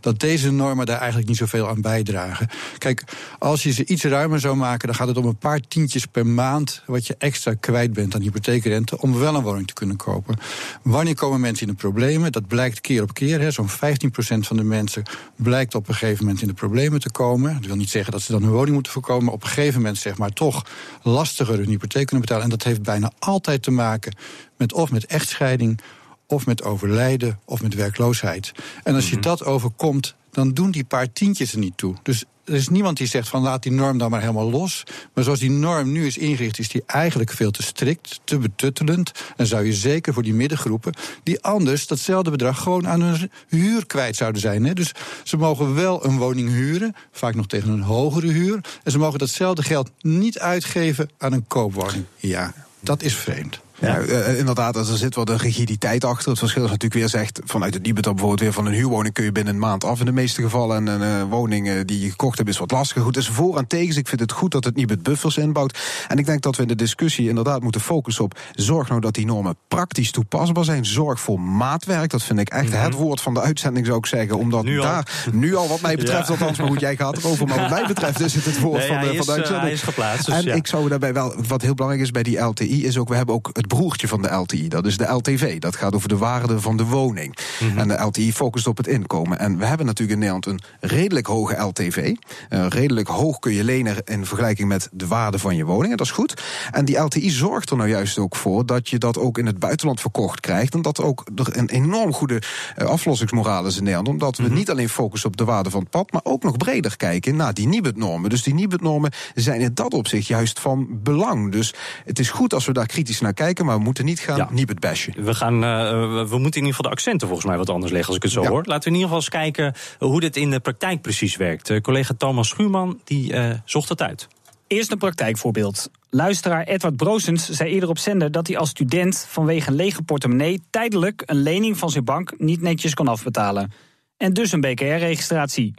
dat 0.00 0.20
deze 0.20 0.50
normen 0.50 0.86
daar 0.86 0.98
eigenlijk 0.98 1.28
niet 1.28 1.36
zoveel 1.36 1.68
aan 1.68 1.80
bijdragen. 1.80 2.48
Kijk, 2.78 3.04
als 3.38 3.62
je 3.62 3.72
ze 3.72 3.86
iets 3.86 4.04
ruimer 4.04 4.40
zou 4.40 4.56
maken, 4.56 4.86
dan 4.86 4.96
gaat 4.96 5.08
het 5.08 5.16
om 5.16 5.26
een 5.26 5.36
paar 5.36 5.60
tientjes 5.60 6.06
per 6.06 6.26
maand 6.26 6.82
wat 6.86 7.06
je 7.06 7.14
extra 7.18 7.54
kwijt 7.54 7.92
bent 7.92 8.14
aan 8.14 8.20
hypotheekrente 8.20 9.00
om 9.00 9.18
wel 9.18 9.34
een 9.34 9.42
woning 9.42 9.66
te 9.66 9.72
kunnen 9.72 9.96
kopen. 9.96 10.36
Wanneer 10.82 11.14
komen 11.14 11.40
mensen 11.40 11.66
in 11.66 11.72
de 11.72 11.78
problemen? 11.78 12.32
Dat 12.32 12.46
blijkt 12.46 12.80
keer 12.80 13.02
op 13.02 13.14
keer. 13.14 13.52
Zo'n 13.52 13.68
15% 13.68 14.46
van 14.46 14.56
de 14.56 14.64
mensen 14.64 15.02
blijkt 15.36 15.74
op 15.74 15.88
een 15.88 15.94
gegeven 15.94 16.24
moment 16.24 16.42
in 16.42 16.48
de 16.48 16.54
problemen 16.54 17.00
te 17.00 17.10
komen. 17.10 17.54
Dat 17.54 17.66
wil 17.66 17.76
niet 17.76 17.90
zeggen 17.90 18.12
dat 18.12 18.22
ze 18.22 18.32
dan 18.32 18.42
hun 18.42 18.52
woning 18.52 18.74
moeten 18.74 18.92
voorkomen, 18.92 19.32
op 19.32 19.42
een 19.42 19.48
gegeven 19.48 19.80
moment 19.80 19.98
zeg 19.98 20.18
maar 20.18 20.32
toch 20.32 20.66
lastiger 21.02 21.56
hun 21.56 21.68
hypotheek 21.68 22.06
kunnen 22.06 22.20
betalen. 22.20 22.44
En 22.44 22.50
dat 22.50 22.62
heeft 22.62 22.82
bijna 22.82 23.12
altijd 23.18 23.62
te 23.62 23.70
maken 23.70 24.16
met 24.56 24.72
of 24.72 24.90
met 24.90 25.06
echtscheiding 25.06 25.80
of 26.28 26.46
met 26.46 26.62
overlijden 26.62 27.38
of 27.44 27.62
met 27.62 27.74
werkloosheid. 27.74 28.52
En 28.82 28.94
als 28.94 29.08
je 29.08 29.14
mhm. 29.14 29.22
dat 29.22 29.44
overkomt, 29.44 30.14
dan 30.30 30.52
doen 30.52 30.70
die 30.70 30.84
paar 30.84 31.12
tientjes 31.12 31.52
er 31.52 31.58
niet 31.58 31.76
toe. 31.76 31.94
Dus 32.02 32.24
er 32.48 32.54
is 32.54 32.68
niemand 32.68 32.96
die 32.96 33.06
zegt 33.06 33.28
van 33.28 33.42
laat 33.42 33.62
die 33.62 33.72
norm 33.72 33.98
dan 33.98 34.10
maar 34.10 34.20
helemaal 34.20 34.50
los. 34.50 34.82
Maar 35.14 35.24
zoals 35.24 35.38
die 35.38 35.50
norm 35.50 35.92
nu 35.92 36.06
is 36.06 36.18
ingericht, 36.18 36.58
is 36.58 36.68
die 36.68 36.82
eigenlijk 36.86 37.30
veel 37.32 37.50
te 37.50 37.62
strikt, 37.62 38.20
te 38.24 38.38
betuttelend. 38.38 39.12
En 39.36 39.46
zou 39.46 39.64
je 39.64 39.72
zeker 39.72 40.12
voor 40.12 40.22
die 40.22 40.34
middengroepen, 40.34 40.94
die 41.22 41.42
anders 41.42 41.86
datzelfde 41.86 42.30
bedrag 42.30 42.62
gewoon 42.62 42.88
aan 42.88 43.00
hun 43.00 43.30
huur 43.48 43.86
kwijt 43.86 44.16
zouden 44.16 44.40
zijn. 44.40 44.64
Hè? 44.64 44.72
Dus 44.74 44.92
ze 45.22 45.36
mogen 45.36 45.74
wel 45.74 46.04
een 46.04 46.18
woning 46.18 46.48
huren, 46.48 46.94
vaak 47.12 47.34
nog 47.34 47.46
tegen 47.46 47.70
een 47.70 47.82
hogere 47.82 48.32
huur. 48.32 48.60
En 48.82 48.90
ze 48.90 48.98
mogen 48.98 49.18
datzelfde 49.18 49.62
geld 49.62 49.90
niet 50.00 50.38
uitgeven 50.38 51.10
aan 51.18 51.32
een 51.32 51.46
koopwoning. 51.46 52.04
Ja, 52.16 52.54
dat 52.80 53.02
is 53.02 53.14
vreemd. 53.14 53.60
Ja, 53.80 54.00
uh, 54.00 54.38
inderdaad, 54.38 54.76
er 54.76 54.84
zit 54.84 55.14
wat 55.14 55.28
een 55.28 55.36
rigiditeit 55.36 56.04
achter. 56.04 56.30
Het 56.30 56.38
verschil 56.38 56.64
is 56.64 56.70
natuurlijk 56.70 57.00
weer 57.00 57.08
zegt, 57.08 57.40
vanuit 57.44 57.74
het 57.74 57.82
Nibud 57.82 58.04
bijvoorbeeld 58.04 58.40
weer 58.40 58.52
van 58.52 58.66
een 58.66 58.72
huurwoning 58.72 59.14
kun 59.14 59.24
je 59.24 59.32
binnen 59.32 59.54
een 59.54 59.60
maand 59.60 59.84
af 59.84 59.98
in 59.98 60.04
de 60.04 60.12
meeste 60.12 60.42
gevallen. 60.42 60.76
En 60.76 61.00
een 61.00 61.22
uh, 61.22 61.30
woning 61.30 61.80
die 61.80 62.00
je 62.00 62.10
gekocht 62.10 62.38
hebt 62.38 62.50
is 62.50 62.58
wat 62.58 62.70
lastiger. 62.70 63.02
Goed, 63.02 63.16
is 63.16 63.28
voor 63.28 63.56
en 63.56 63.66
tegen. 63.66 63.96
Ik 63.96 64.08
vind 64.08 64.20
het 64.20 64.32
goed 64.32 64.52
dat 64.52 64.64
het 64.64 64.76
Nibud 64.76 65.02
buffers 65.02 65.36
inbouwt. 65.36 65.78
En 66.08 66.18
ik 66.18 66.26
denk 66.26 66.42
dat 66.42 66.56
we 66.56 66.62
in 66.62 66.68
de 66.68 66.74
discussie 66.74 67.28
inderdaad 67.28 67.62
moeten 67.62 67.80
focussen 67.80 68.24
op 68.24 68.38
zorg 68.54 68.88
nou 68.88 69.00
dat 69.00 69.14
die 69.14 69.26
normen 69.26 69.56
praktisch 69.68 70.10
toepasbaar 70.10 70.64
zijn. 70.64 70.84
Zorg 70.84 71.20
voor 71.20 71.40
maatwerk. 71.40 72.10
Dat 72.10 72.22
vind 72.22 72.38
ik 72.38 72.48
echt 72.48 72.72
het 72.72 72.92
mhm. 72.92 73.02
woord 73.02 73.20
van 73.20 73.34
de 73.34 73.40
uitzending 73.40 73.86
zou 73.86 73.98
ik 73.98 74.06
zeggen. 74.06 74.38
Omdat 74.38 74.64
nu 74.64 74.80
daar 74.80 75.26
al. 75.26 75.32
nu 75.38 75.56
al 75.56 75.68
wat 75.68 75.80
mij 75.80 75.96
betreft, 76.02 76.26
ja. 76.26 76.32
althans, 76.32 76.58
maar 76.58 76.68
goed, 76.68 76.80
jij 76.80 76.96
gaat 76.96 77.16
erover. 77.16 77.46
Maar 77.46 77.60
wat 77.60 77.70
mij 77.70 77.86
betreft 77.86 78.20
is 78.20 78.34
het 78.34 78.44
het 78.44 78.60
woord 78.60 78.84
van, 78.84 79.00
de, 79.00 79.06
van 79.06 79.26
de 79.26 79.32
uitzending. 79.32 79.60
hij 79.60 79.72
is 79.72 79.82
geplaatst. 79.82 80.26
Dus 80.26 80.44
en 80.44 80.56
ik 80.56 80.66
zou 80.66 80.88
daarbij 80.88 81.12
wel, 81.12 81.34
wat 81.48 81.62
heel 81.62 81.74
belangrijk 81.74 82.04
is 82.04 82.10
bij 82.10 82.22
die 82.22 82.38
LTI, 82.38 82.86
is 82.86 82.98
ook, 82.98 83.08
we 83.08 83.16
hebben 83.16 83.34
ook 83.34 83.50
het 83.52 83.67
broertje 83.68 84.08
van 84.08 84.22
de 84.22 84.28
LTI. 84.28 84.68
Dat 84.68 84.86
is 84.86 84.96
de 84.96 85.04
LTV. 85.04 85.58
Dat 85.58 85.76
gaat 85.76 85.94
over 85.94 86.08
de 86.08 86.16
waarde 86.16 86.60
van 86.60 86.76
de 86.76 86.84
woning. 86.84 87.36
Mhm. 87.60 87.78
En 87.78 87.88
de 87.88 88.02
LTI 88.02 88.32
focust 88.32 88.66
op 88.66 88.76
het 88.76 88.86
inkomen. 88.86 89.38
En 89.38 89.58
we 89.58 89.64
hebben 89.64 89.86
natuurlijk 89.86 90.20
in 90.20 90.26
Nederland 90.26 90.46
een 90.46 90.88
redelijk 90.88 91.26
hoge 91.26 91.56
LTV. 91.56 92.14
Uh, 92.50 92.66
redelijk 92.68 93.08
hoog 93.08 93.38
kun 93.38 93.52
je 93.52 93.64
lenen 93.64 93.96
in 94.04 94.26
vergelijking 94.26 94.68
met 94.68 94.88
de 94.92 95.06
waarde 95.06 95.38
van 95.38 95.56
je 95.56 95.64
woning. 95.64 95.90
En 95.90 95.96
dat 95.96 96.06
is 96.06 96.12
goed. 96.12 96.42
En 96.70 96.84
die 96.84 96.98
LTI 96.98 97.30
zorgt 97.30 97.70
er 97.70 97.76
nou 97.76 97.88
juist 97.88 98.18
ook 98.18 98.36
voor 98.36 98.66
dat 98.66 98.88
je 98.88 98.98
dat 98.98 99.18
ook 99.18 99.38
in 99.38 99.46
het 99.46 99.58
buitenland 99.58 100.00
verkocht 100.00 100.40
krijgt. 100.40 100.74
En 100.74 100.82
dat 100.82 101.02
ook 101.02 101.26
er 101.34 101.56
een 101.56 101.68
enorm 101.68 102.12
goede 102.12 102.42
uh, 102.78 102.86
aflossingsmoraal 102.86 103.66
is 103.66 103.76
in 103.76 103.82
Nederland. 103.82 104.08
Omdat 104.08 104.36
we 104.36 104.42
mhm. 104.42 104.54
niet 104.54 104.70
alleen 104.70 104.88
focussen 104.88 105.28
op 105.28 105.36
de 105.36 105.44
waarde 105.44 105.70
van 105.70 105.80
het 105.80 105.90
pad, 105.90 106.12
maar 106.12 106.24
ook 106.24 106.42
nog 106.42 106.56
breder 106.56 106.96
kijken 106.96 107.36
naar 107.36 107.54
die 107.54 107.66
Nibud-normen. 107.66 108.30
Dus 108.30 108.42
die 108.42 108.54
Nibud-normen 108.54 109.12
zijn 109.34 109.60
in 109.60 109.74
dat 109.74 109.94
opzicht 109.94 110.26
juist 110.26 110.60
van 110.60 110.86
belang. 111.02 111.52
Dus 111.52 111.74
het 112.04 112.18
is 112.18 112.30
goed 112.30 112.54
als 112.54 112.66
we 112.66 112.72
daar 112.72 112.86
kritisch 112.86 113.20
naar 113.20 113.34
kijken, 113.34 113.57
maar 113.64 113.76
we 113.76 113.82
moeten 113.82 114.04
niet 114.04 114.20
gaan 114.20 114.36
ja. 114.36 114.48
niet 114.50 114.68
het 114.68 114.80
bashen. 114.80 115.24
We, 115.24 115.34
gaan, 115.34 115.64
uh, 115.64 115.90
we 116.28 116.38
moeten 116.38 116.60
in 116.60 116.66
ieder 116.66 116.74
geval 116.74 116.82
de 116.82 116.96
accenten 116.96 117.26
volgens 117.26 117.48
mij 117.48 117.58
wat 117.58 117.70
anders 117.70 117.92
leggen 117.92 118.08
als 118.08 118.16
ik 118.16 118.22
het 118.22 118.32
zo 118.32 118.46
hoor. 118.46 118.64
Laten 118.64 118.82
we 118.82 118.96
in 118.96 119.02
ieder 119.02 119.08
geval 119.08 119.16
eens 119.18 119.28
kijken 119.28 119.74
hoe 119.98 120.20
dit 120.20 120.36
in 120.36 120.50
de 120.50 120.60
praktijk 120.60 121.00
precies 121.00 121.36
werkt. 121.36 121.70
Uh, 121.70 121.80
collega 121.80 122.14
Thomas 122.18 122.48
Schuurman 122.48 123.00
die 123.04 123.32
uh, 123.32 123.50
zocht 123.64 123.88
het 123.88 124.02
uit. 124.02 124.28
Eerst 124.66 124.92
een 124.92 124.98
praktijkvoorbeeld. 124.98 125.90
Luisteraar 126.10 126.64
Edward 126.64 126.96
Broosens 126.96 127.48
zei 127.48 127.70
eerder 127.70 127.88
op 127.88 127.98
zender 127.98 128.30
dat 128.30 128.46
hij 128.46 128.58
als 128.58 128.68
student 128.68 129.26
vanwege 129.28 129.68
een 129.68 129.76
lege 129.76 130.02
portemonnee 130.02 130.62
tijdelijk 130.70 131.22
een 131.26 131.42
lening 131.42 131.78
van 131.78 131.90
zijn 131.90 132.04
bank 132.04 132.34
niet 132.38 132.60
netjes 132.60 132.94
kon 132.94 133.08
afbetalen. 133.08 133.72
En 134.16 134.32
dus 134.32 134.52
een 134.52 134.60
BKR-registratie. 134.60 135.74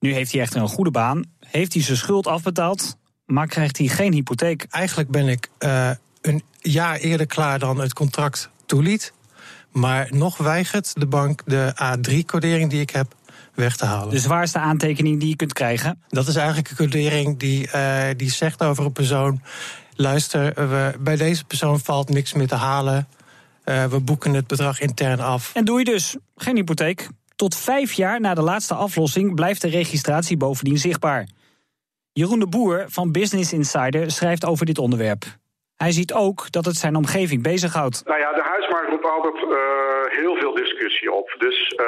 Nu 0.00 0.12
heeft 0.12 0.32
hij 0.32 0.40
echter 0.40 0.60
een 0.60 0.68
goede 0.68 0.90
baan, 0.90 1.24
heeft 1.40 1.72
hij 1.72 1.82
zijn 1.82 1.96
schuld 1.96 2.26
afbetaald, 2.26 2.96
maar 3.26 3.46
krijgt 3.46 3.78
hij 3.78 3.86
geen 3.86 4.12
hypotheek. 4.12 4.66
Eigenlijk 4.70 5.10
ben 5.10 5.28
ik 5.28 5.50
uh, 5.58 5.90
een 6.20 6.42
jaar 6.72 6.96
eerder 6.96 7.26
klaar 7.26 7.58
dan 7.58 7.80
het 7.80 7.92
contract 7.92 8.50
toeliet. 8.66 9.12
Maar 9.72 10.08
nog 10.10 10.36
weigert 10.36 11.00
de 11.00 11.06
bank 11.06 11.42
de 11.46 11.72
A3-codering 11.74 12.70
die 12.70 12.80
ik 12.80 12.90
heb 12.90 13.14
weg 13.54 13.76
te 13.76 13.84
halen. 13.84 14.10
De 14.10 14.18
zwaarste 14.18 14.58
aantekening 14.58 15.20
die 15.20 15.28
je 15.28 15.36
kunt 15.36 15.52
krijgen? 15.52 16.02
Dat 16.08 16.28
is 16.28 16.36
eigenlijk 16.36 16.70
een 16.70 16.76
codering 16.76 17.38
die, 17.38 17.68
uh, 17.74 18.04
die 18.16 18.30
zegt 18.30 18.62
over 18.62 18.84
een 18.84 18.92
persoon... 18.92 19.42
luister, 19.94 20.68
we, 20.68 20.94
bij 21.00 21.16
deze 21.16 21.44
persoon 21.44 21.80
valt 21.80 22.08
niks 22.08 22.32
meer 22.32 22.48
te 22.48 22.54
halen... 22.54 23.08
Uh, 23.64 23.84
we 23.84 24.00
boeken 24.00 24.34
het 24.34 24.46
bedrag 24.46 24.80
intern 24.80 25.20
af. 25.20 25.54
En 25.54 25.64
doe 25.64 25.78
je 25.78 25.84
dus 25.84 26.16
geen 26.36 26.56
hypotheek. 26.56 27.08
Tot 27.36 27.56
vijf 27.56 27.92
jaar 27.92 28.20
na 28.20 28.34
de 28.34 28.42
laatste 28.42 28.74
aflossing 28.74 29.34
blijft 29.34 29.60
de 29.60 29.68
registratie 29.68 30.36
bovendien 30.36 30.78
zichtbaar. 30.78 31.28
Jeroen 32.12 32.38
de 32.38 32.46
Boer 32.46 32.84
van 32.88 33.12
Business 33.12 33.52
Insider 33.52 34.10
schrijft 34.10 34.44
over 34.44 34.66
dit 34.66 34.78
onderwerp. 34.78 35.38
Hij 35.84 35.92
ziet 35.92 36.12
ook 36.12 36.50
dat 36.50 36.64
het 36.64 36.76
zijn 36.76 36.96
omgeving 36.96 37.42
bezighoudt. 37.42 38.02
Nou 38.04 38.20
ja, 38.20 38.32
de 38.32 38.42
huismarkt 38.42 38.90
roept 38.90 39.10
altijd 39.10 39.36
uh, 39.36 40.18
heel 40.20 40.36
veel 40.36 40.54
discussie 40.54 41.12
op. 41.12 41.34
Dus 41.38 41.72
uh, 41.76 41.86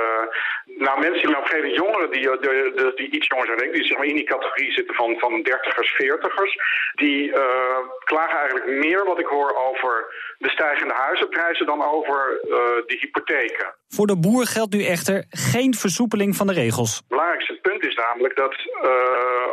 nou, 0.85 1.01
mensen 1.01 1.23
in 1.23 1.31
mijn 1.31 1.43
omgeving, 1.43 1.77
jongeren 1.77 2.11
die, 2.11 2.31
die, 2.41 2.73
die, 2.75 2.95
die, 2.95 3.11
iets 3.11 3.27
jonger 3.27 3.47
zijn, 3.47 3.59
denk 3.59 3.71
ik, 3.71 3.77
die 3.77 3.87
zeg 3.87 3.97
maar 3.97 4.07
in 4.07 4.15
die 4.15 4.33
categorie 4.35 4.73
zitten 4.73 4.95
van, 4.95 5.19
van 5.19 5.43
dertigers, 5.43 5.91
veertigers, 5.91 6.57
die 6.95 7.29
uh, 7.29 7.79
klagen 8.05 8.39
eigenlijk 8.39 8.67
meer 8.67 9.05
wat 9.05 9.19
ik 9.19 9.27
hoor 9.27 9.55
over 9.55 9.93
de 10.39 10.51
stijgende 10.51 10.95
huizenprijzen 10.95 11.67
dan 11.67 11.85
over 11.85 12.39
de 12.87 12.97
hypotheken. 13.01 13.75
Voor 13.95 14.07
de 14.07 14.17
boer 14.17 14.47
geldt 14.47 14.75
nu 14.75 14.85
echter 14.85 15.25
geen 15.31 15.75
versoepeling 15.75 16.37
van 16.37 16.47
de 16.47 16.53
regels. 16.53 16.97
Het 16.97 17.09
belangrijkste 17.09 17.59
punt 17.63 17.87
is 17.87 17.95
namelijk 17.95 18.37
dat 18.37 18.55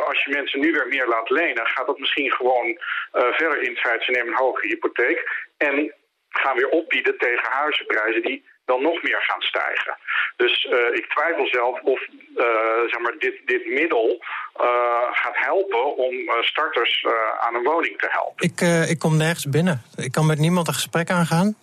als 0.06 0.24
je 0.24 0.30
mensen 0.30 0.60
nu 0.60 0.72
weer 0.72 0.88
meer 0.88 1.06
laat 1.06 1.30
lenen, 1.30 1.66
gaat 1.66 1.86
dat 1.86 1.98
misschien 1.98 2.30
gewoon 2.30 2.78
verder 3.10 3.62
in 3.62 3.70
het 3.70 3.80
feit, 3.80 4.02
ze 4.02 4.10
nemen 4.10 4.28
een 4.28 4.44
hogere 4.44 4.68
hypotheek 4.68 5.46
en 5.56 5.94
gaan 6.28 6.56
weer 6.56 6.68
opbieden 6.68 7.18
tegen 7.18 7.50
huizenprijzen 7.50 8.22
die 8.22 8.44
dan 8.64 8.82
nog 8.82 9.02
meer 9.02 9.22
gaan 9.28 9.40
stijgen. 9.40 9.96
Dus 10.36 10.64
uh, 10.64 10.94
ik 10.94 11.06
twijfel 11.14 11.46
zelf 11.46 11.80
of 11.80 12.00
uh, 12.36 12.44
zeg 12.90 13.00
maar 13.00 13.14
dit, 13.18 13.36
dit 13.44 13.66
middel 13.66 14.24
uh, 14.60 14.66
gaat 15.12 15.36
helpen 15.36 15.96
om 15.96 16.14
starters 16.40 17.06
aan 17.40 17.54
een 17.54 17.62
woning 17.62 17.98
te 17.98 18.08
helpen. 18.10 18.44
Ik, 18.48 18.88
ik 18.90 18.98
kom 18.98 19.16
nergens 19.16 19.48
binnen. 19.48 19.82
Ik 19.96 20.12
kan 20.12 20.26
met 20.26 20.38
niemand 20.38 20.68
een 20.68 20.74
gesprek 20.74 21.10
aangaan 21.10 21.56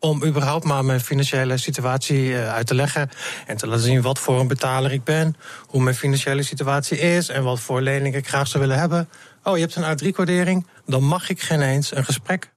om 0.00 0.24
überhaupt 0.24 0.64
maar 0.64 0.84
mijn 0.84 1.00
financiële 1.00 1.56
situatie 1.56 2.36
uit 2.36 2.66
te 2.66 2.74
leggen. 2.74 3.10
En 3.46 3.56
te 3.56 3.66
laten 3.66 3.84
zien 3.84 4.02
wat 4.02 4.18
voor 4.18 4.40
een 4.40 4.48
betaler 4.48 4.92
ik 4.92 5.04
ben, 5.04 5.36
hoe 5.66 5.82
mijn 5.82 5.96
financiële 5.96 6.42
situatie 6.42 6.98
is 6.98 7.28
en 7.28 7.42
wat 7.42 7.60
voor 7.60 7.80
lening 7.80 8.14
ik 8.14 8.28
graag 8.28 8.48
zou 8.48 8.62
willen 8.62 8.78
hebben. 8.78 9.08
Oh, 9.42 9.56
je 9.56 9.60
hebt 9.60 9.76
een 9.76 9.98
A3-codering, 9.98 10.66
dan 10.86 11.04
mag 11.04 11.28
ik 11.28 11.40
geen 11.40 11.62
eens 11.62 11.96
een 11.96 12.04
gesprek 12.04 12.56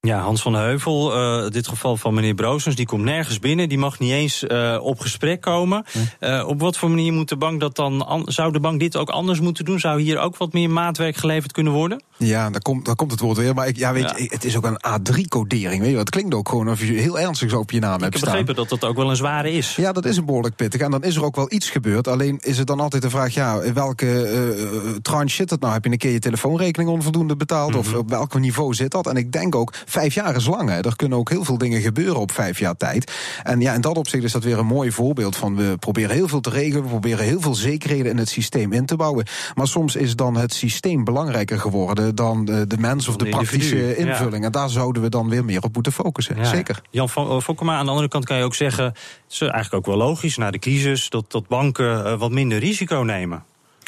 ja, 0.00 0.20
Hans 0.20 0.42
van 0.42 0.52
de 0.52 0.58
Heuvel, 0.58 1.16
uh, 1.16 1.50
dit 1.50 1.68
geval 1.68 1.96
van 1.96 2.14
meneer 2.14 2.34
Broosens, 2.34 2.76
die 2.76 2.86
komt 2.86 3.02
nergens 3.02 3.38
binnen. 3.38 3.68
Die 3.68 3.78
mag 3.78 3.98
niet 3.98 4.10
eens 4.10 4.42
uh, 4.42 4.78
op 4.82 5.00
gesprek 5.00 5.40
komen. 5.40 5.84
Uh, 6.20 6.44
op 6.46 6.60
wat 6.60 6.76
voor 6.76 6.88
manier 6.88 7.12
moet 7.12 7.28
de 7.28 7.36
bank 7.36 7.60
dat 7.60 7.76
dan... 7.76 8.22
Zou 8.24 8.52
de 8.52 8.60
bank 8.60 8.80
dit 8.80 8.96
ook 8.96 9.10
anders 9.10 9.40
moeten 9.40 9.64
doen? 9.64 9.80
Zou 9.80 10.00
hier 10.00 10.18
ook 10.18 10.36
wat 10.36 10.52
meer 10.52 10.70
maatwerk 10.70 11.16
geleverd 11.16 11.52
kunnen 11.52 11.72
worden? 11.72 12.02
Ja, 12.16 12.50
daar 12.50 12.60
komt, 12.60 12.84
daar 12.84 12.96
komt 12.96 13.10
het 13.10 13.20
woord 13.20 13.36
weer. 13.36 13.54
Maar 13.54 13.68
ik, 13.68 13.76
ja, 13.76 13.92
weet 13.92 14.12
Je, 14.16 14.26
het 14.28 14.44
is 14.44 14.56
ook 14.56 14.64
een 14.64 14.80
A3-codering. 14.88 15.82
Weet 15.82 15.90
je, 15.90 15.98
het 15.98 16.10
klinkt 16.10 16.34
ook 16.34 16.48
gewoon 16.48 16.70
of 16.70 16.80
je 16.80 16.92
heel 16.92 17.18
ernstig 17.18 17.50
zo 17.50 17.58
op 17.58 17.70
je 17.70 17.80
naam 17.80 17.94
ik 17.94 18.02
hebt 18.02 18.16
staan. 18.16 18.28
Ik 18.28 18.36
heb 18.36 18.46
begrepen 18.46 18.68
dat 18.68 18.80
dat 18.80 18.90
ook 18.90 18.96
wel 18.96 19.10
een 19.10 19.16
zware 19.16 19.52
is. 19.52 19.76
Ja, 19.76 19.92
dat 19.92 20.04
is 20.04 20.16
een 20.16 20.24
behoorlijk 20.24 20.56
pittig. 20.56 20.80
En 20.80 20.90
dan 20.90 21.02
is 21.02 21.16
er 21.16 21.24
ook 21.24 21.36
wel 21.36 21.52
iets 21.52 21.70
gebeurd. 21.70 22.08
Alleen 22.08 22.38
is 22.42 22.58
het 22.58 22.66
dan 22.66 22.80
altijd 22.80 23.02
de 23.02 23.10
vraag, 23.10 23.34
ja, 23.34 23.60
in 23.60 23.74
welke 23.74 24.98
tranche 25.02 25.34
zit 25.34 25.50
het 25.50 25.60
nou? 25.60 25.72
Heb 25.72 25.84
je 25.84 25.90
een 25.90 25.98
keer 25.98 26.12
je 26.12 26.18
telefoonrekening 26.18 26.90
onvoldoende 26.90 27.36
betaald? 27.36 27.68
Mm 27.68 27.80
-hmm. 27.80 27.94
Of 27.94 27.94
op 27.94 28.08
welk 28.10 28.38
niveau 28.38 28.74
zit 28.74 28.90
dat? 28.90 29.06
En 29.06 29.16
ik 29.16 29.32
denk 29.32 29.54
ook, 29.54 29.72
vijf 29.90 30.14
jaar 30.14 30.36
is 30.36 30.46
lang. 30.46 30.70
Er 30.70 30.96
kunnen 30.96 31.18
ook 31.18 31.30
heel 31.30 31.44
veel 31.44 31.58
dingen 31.58 31.80
gebeuren 31.80 32.20
op 32.20 32.32
vijf 32.32 32.58
jaar 32.58 32.76
tijd. 32.76 33.12
En 33.42 33.60
ja, 33.60 33.74
in 33.74 33.80
dat 33.80 33.96
opzicht 33.96 34.24
is 34.24 34.32
dat 34.32 34.44
weer 34.44 34.58
een 34.58 34.66
mooi 34.66 34.92
voorbeeld 34.92 35.36
van 35.36 35.56
we 35.56 35.76
proberen 35.78 36.14
heel 36.14 36.28
veel 36.28 36.40
te 36.40 36.50
regelen, 36.50 36.82
we 36.82 36.88
proberen 36.88 37.24
heel 37.24 37.40
veel 37.40 37.54
zekerheden 37.54 38.10
in 38.10 38.18
het 38.18 38.28
systeem 38.28 38.72
in 38.72 38.86
te 38.86 38.96
bouwen. 38.96 39.26
Maar 39.54 39.66
soms 39.66 39.96
is 39.96 40.16
dan 40.16 40.36
het 40.36 40.54
systeem 40.54 41.04
belangrijker 41.04 41.58
geworden 41.58 42.14
dan 42.14 42.44
de, 42.44 42.66
de 42.66 42.78
mens 42.78 43.08
of 43.08 43.16
de, 43.16 43.24
de 43.24 43.30
praktische 43.30 43.96
invulling. 43.96 44.38
Ja. 44.38 44.46
En 44.46 44.52
daar 44.52 44.70
zouden 44.70 45.02
we 45.02 45.08
dan 45.08 45.28
weer 45.28 45.44
meer 45.44 45.62
op 45.62 45.74
moeten 45.74 45.92
focussen. 45.92 46.36
Ja. 46.36 46.44
Zeker. 46.44 46.80
Jan 46.90 47.08
Fokkema, 47.42 47.76
aan 47.76 47.84
de 47.84 47.90
andere 47.90 48.08
kant 48.08 48.24
kan 48.24 48.36
je 48.36 48.44
ook 48.44 48.54
zeggen, 48.54 48.84
het 48.84 48.94
is 49.28 49.40
eigenlijk 49.40 49.74
ook 49.74 49.86
wel 49.86 50.06
logisch 50.06 50.36
na 50.36 50.50
de 50.50 50.58
crisis 50.58 51.08
dat, 51.08 51.24
dat 51.28 51.48
banken 51.48 52.06
uh, 52.06 52.18
wat 52.18 52.30
minder 52.30 52.58
risico 52.58 52.96
nemen. 52.96 53.44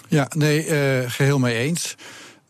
Ja, 0.08 0.26
nee, 0.36 0.66
uh, 0.66 1.10
geheel 1.10 1.38
mee 1.38 1.56
eens. 1.56 1.96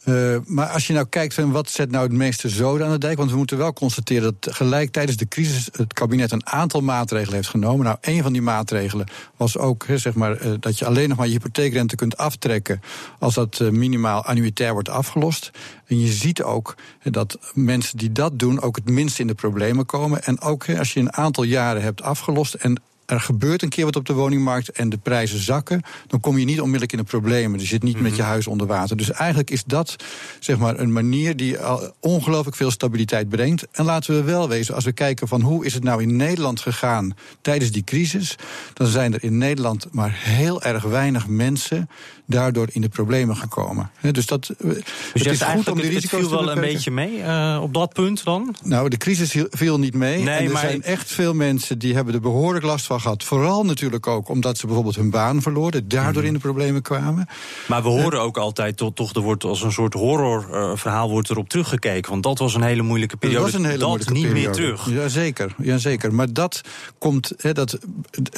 Uh, 0.04 0.36
maar 0.46 0.66
als 0.66 0.86
je 0.86 0.92
nou 0.92 1.06
kijkt 1.06 1.36
wat 1.36 1.70
zet 1.70 1.90
nou 1.90 2.04
het 2.04 2.12
meeste 2.12 2.48
zoden 2.48 2.86
aan 2.86 2.92
de 2.92 2.98
dijk, 2.98 3.16
want 3.16 3.30
we 3.30 3.36
moeten 3.36 3.58
wel 3.58 3.72
constateren 3.72 4.36
dat 4.38 4.54
gelijk 4.54 4.92
tijdens 4.92 5.16
de 5.16 5.28
crisis 5.28 5.68
het 5.72 5.92
kabinet 5.92 6.32
een 6.32 6.46
aantal 6.46 6.80
maatregelen 6.80 7.34
heeft 7.34 7.48
genomen. 7.48 7.84
Nou, 7.84 7.96
een 8.00 8.22
van 8.22 8.32
die 8.32 8.42
maatregelen 8.42 9.06
was 9.36 9.58
ook 9.58 9.86
zeg 9.94 10.14
maar, 10.14 10.46
uh, 10.46 10.52
dat 10.60 10.78
je 10.78 10.86
alleen 10.86 11.08
nog 11.08 11.18
maar 11.18 11.26
je 11.26 11.32
hypotheekrente 11.32 11.96
kunt 11.96 12.16
aftrekken 12.16 12.80
als 13.18 13.34
dat 13.34 13.58
uh, 13.62 13.70
minimaal 13.70 14.24
annuitair 14.24 14.72
wordt 14.72 14.88
afgelost. 14.88 15.50
En 15.86 16.00
je 16.00 16.12
ziet 16.12 16.42
ook 16.42 16.74
dat 17.02 17.38
mensen 17.54 17.98
die 17.98 18.12
dat 18.12 18.38
doen 18.38 18.60
ook 18.60 18.76
het 18.76 18.88
minst 18.88 19.18
in 19.18 19.26
de 19.26 19.34
problemen 19.34 19.86
komen. 19.86 20.24
En 20.24 20.40
ook 20.40 20.70
als 20.78 20.92
je 20.92 21.00
een 21.00 21.12
aantal 21.12 21.44
jaren 21.44 21.82
hebt 21.82 22.02
afgelost 22.02 22.54
en 22.54 22.80
er 23.14 23.20
gebeurt 23.20 23.62
een 23.62 23.68
keer 23.68 23.84
wat 23.84 23.96
op 23.96 24.06
de 24.06 24.12
woningmarkt 24.12 24.68
en 24.68 24.88
de 24.88 24.98
prijzen 24.98 25.38
zakken, 25.38 25.82
dan 26.06 26.20
kom 26.20 26.38
je 26.38 26.44
niet 26.44 26.60
onmiddellijk 26.60 26.92
in 26.92 26.98
de 26.98 27.04
problemen. 27.04 27.60
Je 27.60 27.66
zit 27.66 27.82
niet 27.82 28.00
met 28.00 28.16
je 28.16 28.22
huis 28.22 28.46
onder 28.46 28.66
water. 28.66 28.96
Dus 28.96 29.10
eigenlijk 29.10 29.50
is 29.50 29.64
dat 29.64 29.96
zeg 30.40 30.58
maar, 30.58 30.78
een 30.78 30.92
manier 30.92 31.36
die 31.36 31.56
ongelooflijk 32.00 32.56
veel 32.56 32.70
stabiliteit 32.70 33.28
brengt. 33.28 33.66
En 33.72 33.84
laten 33.84 34.14
we 34.14 34.22
wel 34.22 34.48
wezen, 34.48 34.74
als 34.74 34.84
we 34.84 34.92
kijken 34.92 35.28
van 35.28 35.40
hoe 35.40 35.64
is 35.64 35.74
het 35.74 35.84
nou 35.84 36.02
in 36.02 36.16
Nederland 36.16 36.60
gegaan 36.60 37.14
tijdens 37.40 37.70
die 37.70 37.84
crisis, 37.84 38.36
dan 38.72 38.86
zijn 38.86 39.14
er 39.14 39.24
in 39.24 39.38
Nederland 39.38 39.86
maar 39.90 40.12
heel 40.14 40.62
erg 40.62 40.82
weinig 40.82 41.26
mensen 41.26 41.88
daardoor 42.26 42.68
in 42.70 42.80
de 42.80 42.88
problemen 42.88 43.36
gekomen. 43.36 43.90
dus 44.12 44.26
dat 44.26 44.54
dus 44.58 44.76
het 45.12 45.26
is 45.26 45.42
goed 45.42 45.68
om 45.68 45.80
die 45.80 45.90
risico's 45.90 46.20
het 46.20 46.28
viel 46.28 46.44
wel 46.44 46.50
een 46.50 46.60
beetje 46.60 46.90
mee 46.90 47.18
uh, 47.18 47.58
op 47.62 47.74
dat 47.74 47.92
punt 47.92 48.24
dan? 48.24 48.54
Nou, 48.62 48.88
de 48.88 48.96
crisis 48.96 49.44
viel 49.50 49.78
niet 49.78 49.94
mee. 49.94 50.22
Nee, 50.22 50.36
en 50.36 50.44
er 50.44 50.50
maar... 50.50 50.60
zijn 50.60 50.82
echt 50.82 51.12
veel 51.12 51.34
mensen 51.34 51.78
die 51.78 51.94
hebben 51.94 52.14
er 52.14 52.20
behoorlijk 52.20 52.64
last 52.64 52.86
van 52.86 53.00
gehad. 53.02 53.24
Vooral 53.24 53.64
natuurlijk 53.64 54.06
ook 54.06 54.28
omdat 54.28 54.58
ze 54.58 54.66
bijvoorbeeld 54.66 54.96
hun 54.96 55.10
baan 55.10 55.42
verloren, 55.42 55.88
daardoor 55.88 56.22
mm. 56.22 56.28
in 56.28 56.34
de 56.34 56.40
problemen 56.40 56.82
kwamen. 56.82 57.28
Maar 57.68 57.82
we 57.82 57.88
horen 57.88 58.20
ook 58.20 58.36
altijd 58.36 58.76
toch, 58.76 58.94
toch 58.94 59.14
er 59.14 59.20
wordt 59.20 59.44
als 59.44 59.62
een 59.62 59.72
soort 59.72 59.94
horrorverhaal 59.94 61.10
wordt 61.10 61.30
erop 61.30 61.48
teruggekeken. 61.48 62.10
Want 62.10 62.22
dat 62.22 62.38
was 62.38 62.54
een 62.54 62.62
hele 62.62 62.82
moeilijke 62.82 63.16
periode. 63.16 63.42
Dat 63.42 63.52
was 63.52 63.60
een 63.60 63.66
hele 63.66 63.78
dat 63.78 63.88
moeilijke 63.88 64.12
niet 64.12 64.26
periode. 64.26 64.60
meer 64.60 64.74
terug. 64.76 64.90
Jazeker, 64.90 65.54
jazeker. 65.58 66.14
Maar 66.14 66.32
dat 66.32 66.60
komt, 66.98 67.54
dat, 67.54 67.78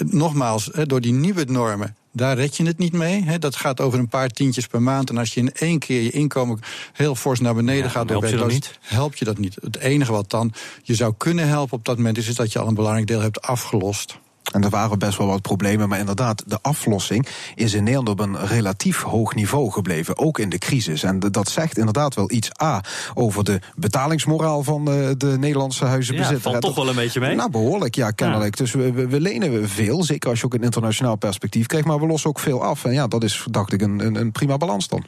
nogmaals, 0.04 0.70
door 0.86 1.00
die 1.00 1.12
nieuwe 1.12 1.44
normen 1.44 1.96
daar 2.14 2.36
red 2.36 2.56
je 2.56 2.66
het 2.66 2.78
niet 2.78 2.92
mee. 2.92 3.38
Dat 3.38 3.56
gaat 3.56 3.80
over 3.80 3.98
een 3.98 4.08
paar 4.08 4.28
tientjes 4.28 4.66
per 4.66 4.82
maand. 4.82 5.10
En 5.10 5.18
als 5.18 5.34
je 5.34 5.40
in 5.40 5.52
één 5.52 5.78
keer 5.78 6.02
je 6.02 6.10
inkomen 6.10 6.60
heel 6.92 7.14
fors 7.14 7.40
naar 7.40 7.54
beneden 7.54 7.84
ja, 7.84 7.88
gaat... 7.88 8.08
Help 8.08 8.24
je 8.24 8.36
dat 8.36 8.50
niet? 8.50 8.78
Help 8.80 9.14
je 9.14 9.24
dat 9.24 9.38
niet. 9.38 9.56
Het 9.60 9.76
enige 9.76 10.12
wat 10.12 10.30
dan 10.30 10.52
je 10.82 10.94
zou 10.94 11.14
kunnen 11.16 11.48
helpen 11.48 11.76
op 11.76 11.84
dat 11.84 11.96
moment... 11.96 12.16
is 12.16 12.34
dat 12.34 12.52
je 12.52 12.58
al 12.58 12.68
een 12.68 12.74
belangrijk 12.74 13.06
deel 13.06 13.20
hebt 13.20 13.42
afgelost. 13.42 14.18
En 14.52 14.64
er 14.64 14.70
waren 14.70 14.98
best 14.98 15.18
wel 15.18 15.26
wat 15.26 15.42
problemen, 15.42 15.88
maar 15.88 15.98
inderdaad, 15.98 16.42
de 16.46 16.58
aflossing 16.62 17.26
is 17.54 17.74
in 17.74 17.84
Nederland 17.84 18.08
op 18.08 18.20
een 18.20 18.46
relatief 18.46 19.02
hoog 19.02 19.34
niveau 19.34 19.70
gebleven, 19.70 20.18
ook 20.18 20.38
in 20.38 20.48
de 20.48 20.58
crisis. 20.58 21.02
En 21.02 21.18
dat 21.18 21.48
zegt 21.48 21.78
inderdaad 21.78 22.14
wel 22.14 22.30
iets 22.30 22.50
A 22.62 22.84
over 23.14 23.44
de 23.44 23.60
betalingsmoraal 23.74 24.62
van 24.62 24.84
de, 24.84 25.06
eh, 25.08 25.14
de 25.18 25.38
Nederlandse 25.38 25.84
huizenbezitter. 25.84 26.36
Ja, 26.36 26.50
valt 26.50 26.60
toch 26.60 26.74
wel 26.74 26.88
een 26.88 26.94
beetje 26.94 27.20
mee? 27.20 27.34
Nou, 27.34 27.50
behoorlijk, 27.50 27.94
ja, 27.94 28.10
kennelijk. 28.10 28.58
Ja. 28.58 28.64
Dus 28.64 28.72
we, 28.72 28.92
we, 28.92 29.06
we, 29.06 29.20
lenen 29.20 29.68
veel, 29.68 30.02
zeker 30.02 30.30
als 30.30 30.40
je 30.40 30.46
ook 30.46 30.54
een 30.54 30.62
internationaal 30.62 31.16
perspectief 31.16 31.66
krijgt, 31.66 31.86
maar 31.86 32.00
we 32.00 32.06
lossen 32.06 32.30
ook 32.30 32.38
veel 32.38 32.62
af. 32.62 32.84
En 32.84 32.92
ja, 32.92 33.06
dat 33.06 33.24
is, 33.24 33.46
dacht 33.50 33.72
ik, 33.72 33.82
een, 33.82 34.06
een, 34.06 34.14
een 34.14 34.32
prima 34.32 34.56
balans 34.56 34.88
dan. 34.88 35.04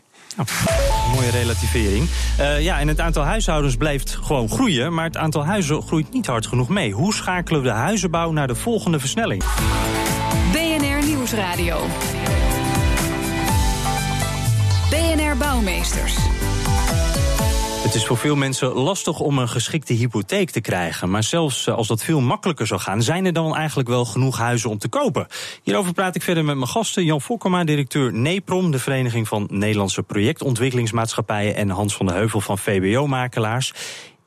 Mooie 1.15 1.31
relativering. 1.31 2.09
Uh, 2.41 2.61
ja, 2.63 2.81
en 2.81 2.89
het 2.89 3.01
aantal 3.01 3.25
huishoudens 3.25 3.77
blijft 3.77 4.19
gewoon 4.23 4.49
groeien, 4.49 4.95
maar 4.95 5.05
het 5.05 5.17
aantal 5.17 5.45
huizen 5.45 5.83
groeit 5.83 6.13
niet 6.13 6.27
hard 6.27 6.47
genoeg 6.47 6.69
mee. 6.69 6.93
Hoe 6.93 7.15
schakelen 7.15 7.63
we 7.63 7.69
de 7.69 7.75
huizenbouw 7.75 8.33
naar 8.33 8.47
de 8.47 8.55
volgende 8.55 8.99
versnelling? 9.01 9.45
BNR 10.53 11.07
Nieuwsradio. 11.07 11.79
BNR 14.91 15.37
Bouwmeesters. 15.37 16.36
Is 17.97 18.07
voor 18.07 18.17
veel 18.17 18.37
mensen 18.37 18.73
lastig 18.73 19.21
om 19.21 19.39
een 19.39 19.49
geschikte 19.49 19.93
hypotheek 19.93 20.51
te 20.51 20.61
krijgen. 20.61 21.11
Maar 21.11 21.23
zelfs 21.23 21.69
als 21.69 21.87
dat 21.87 22.03
veel 22.03 22.21
makkelijker 22.21 22.67
zou 22.67 22.81
gaan, 22.81 23.03
zijn 23.03 23.25
er 23.25 23.33
dan 23.33 23.57
eigenlijk 23.57 23.89
wel 23.89 24.05
genoeg 24.05 24.39
huizen 24.39 24.71
om 24.71 24.79
te 24.79 24.89
kopen? 24.89 25.27
Hierover 25.63 25.93
praat 25.93 26.15
ik 26.15 26.23
verder 26.23 26.45
met 26.45 26.57
mijn 26.57 26.69
gasten. 26.69 27.05
Jan 27.05 27.21
Fokkema, 27.21 27.65
directeur 27.65 28.13
NEPROM, 28.13 28.71
de 28.71 28.79
Vereniging 28.79 29.29
van 29.29 29.47
Nederlandse 29.51 30.03
Projectontwikkelingsmaatschappijen. 30.03 31.55
En 31.55 31.71
Hans 31.71 31.97
van 31.97 32.07
de 32.07 32.13
Heuvel 32.13 32.41
van 32.41 32.59
VBO-makelaars. 32.59 33.73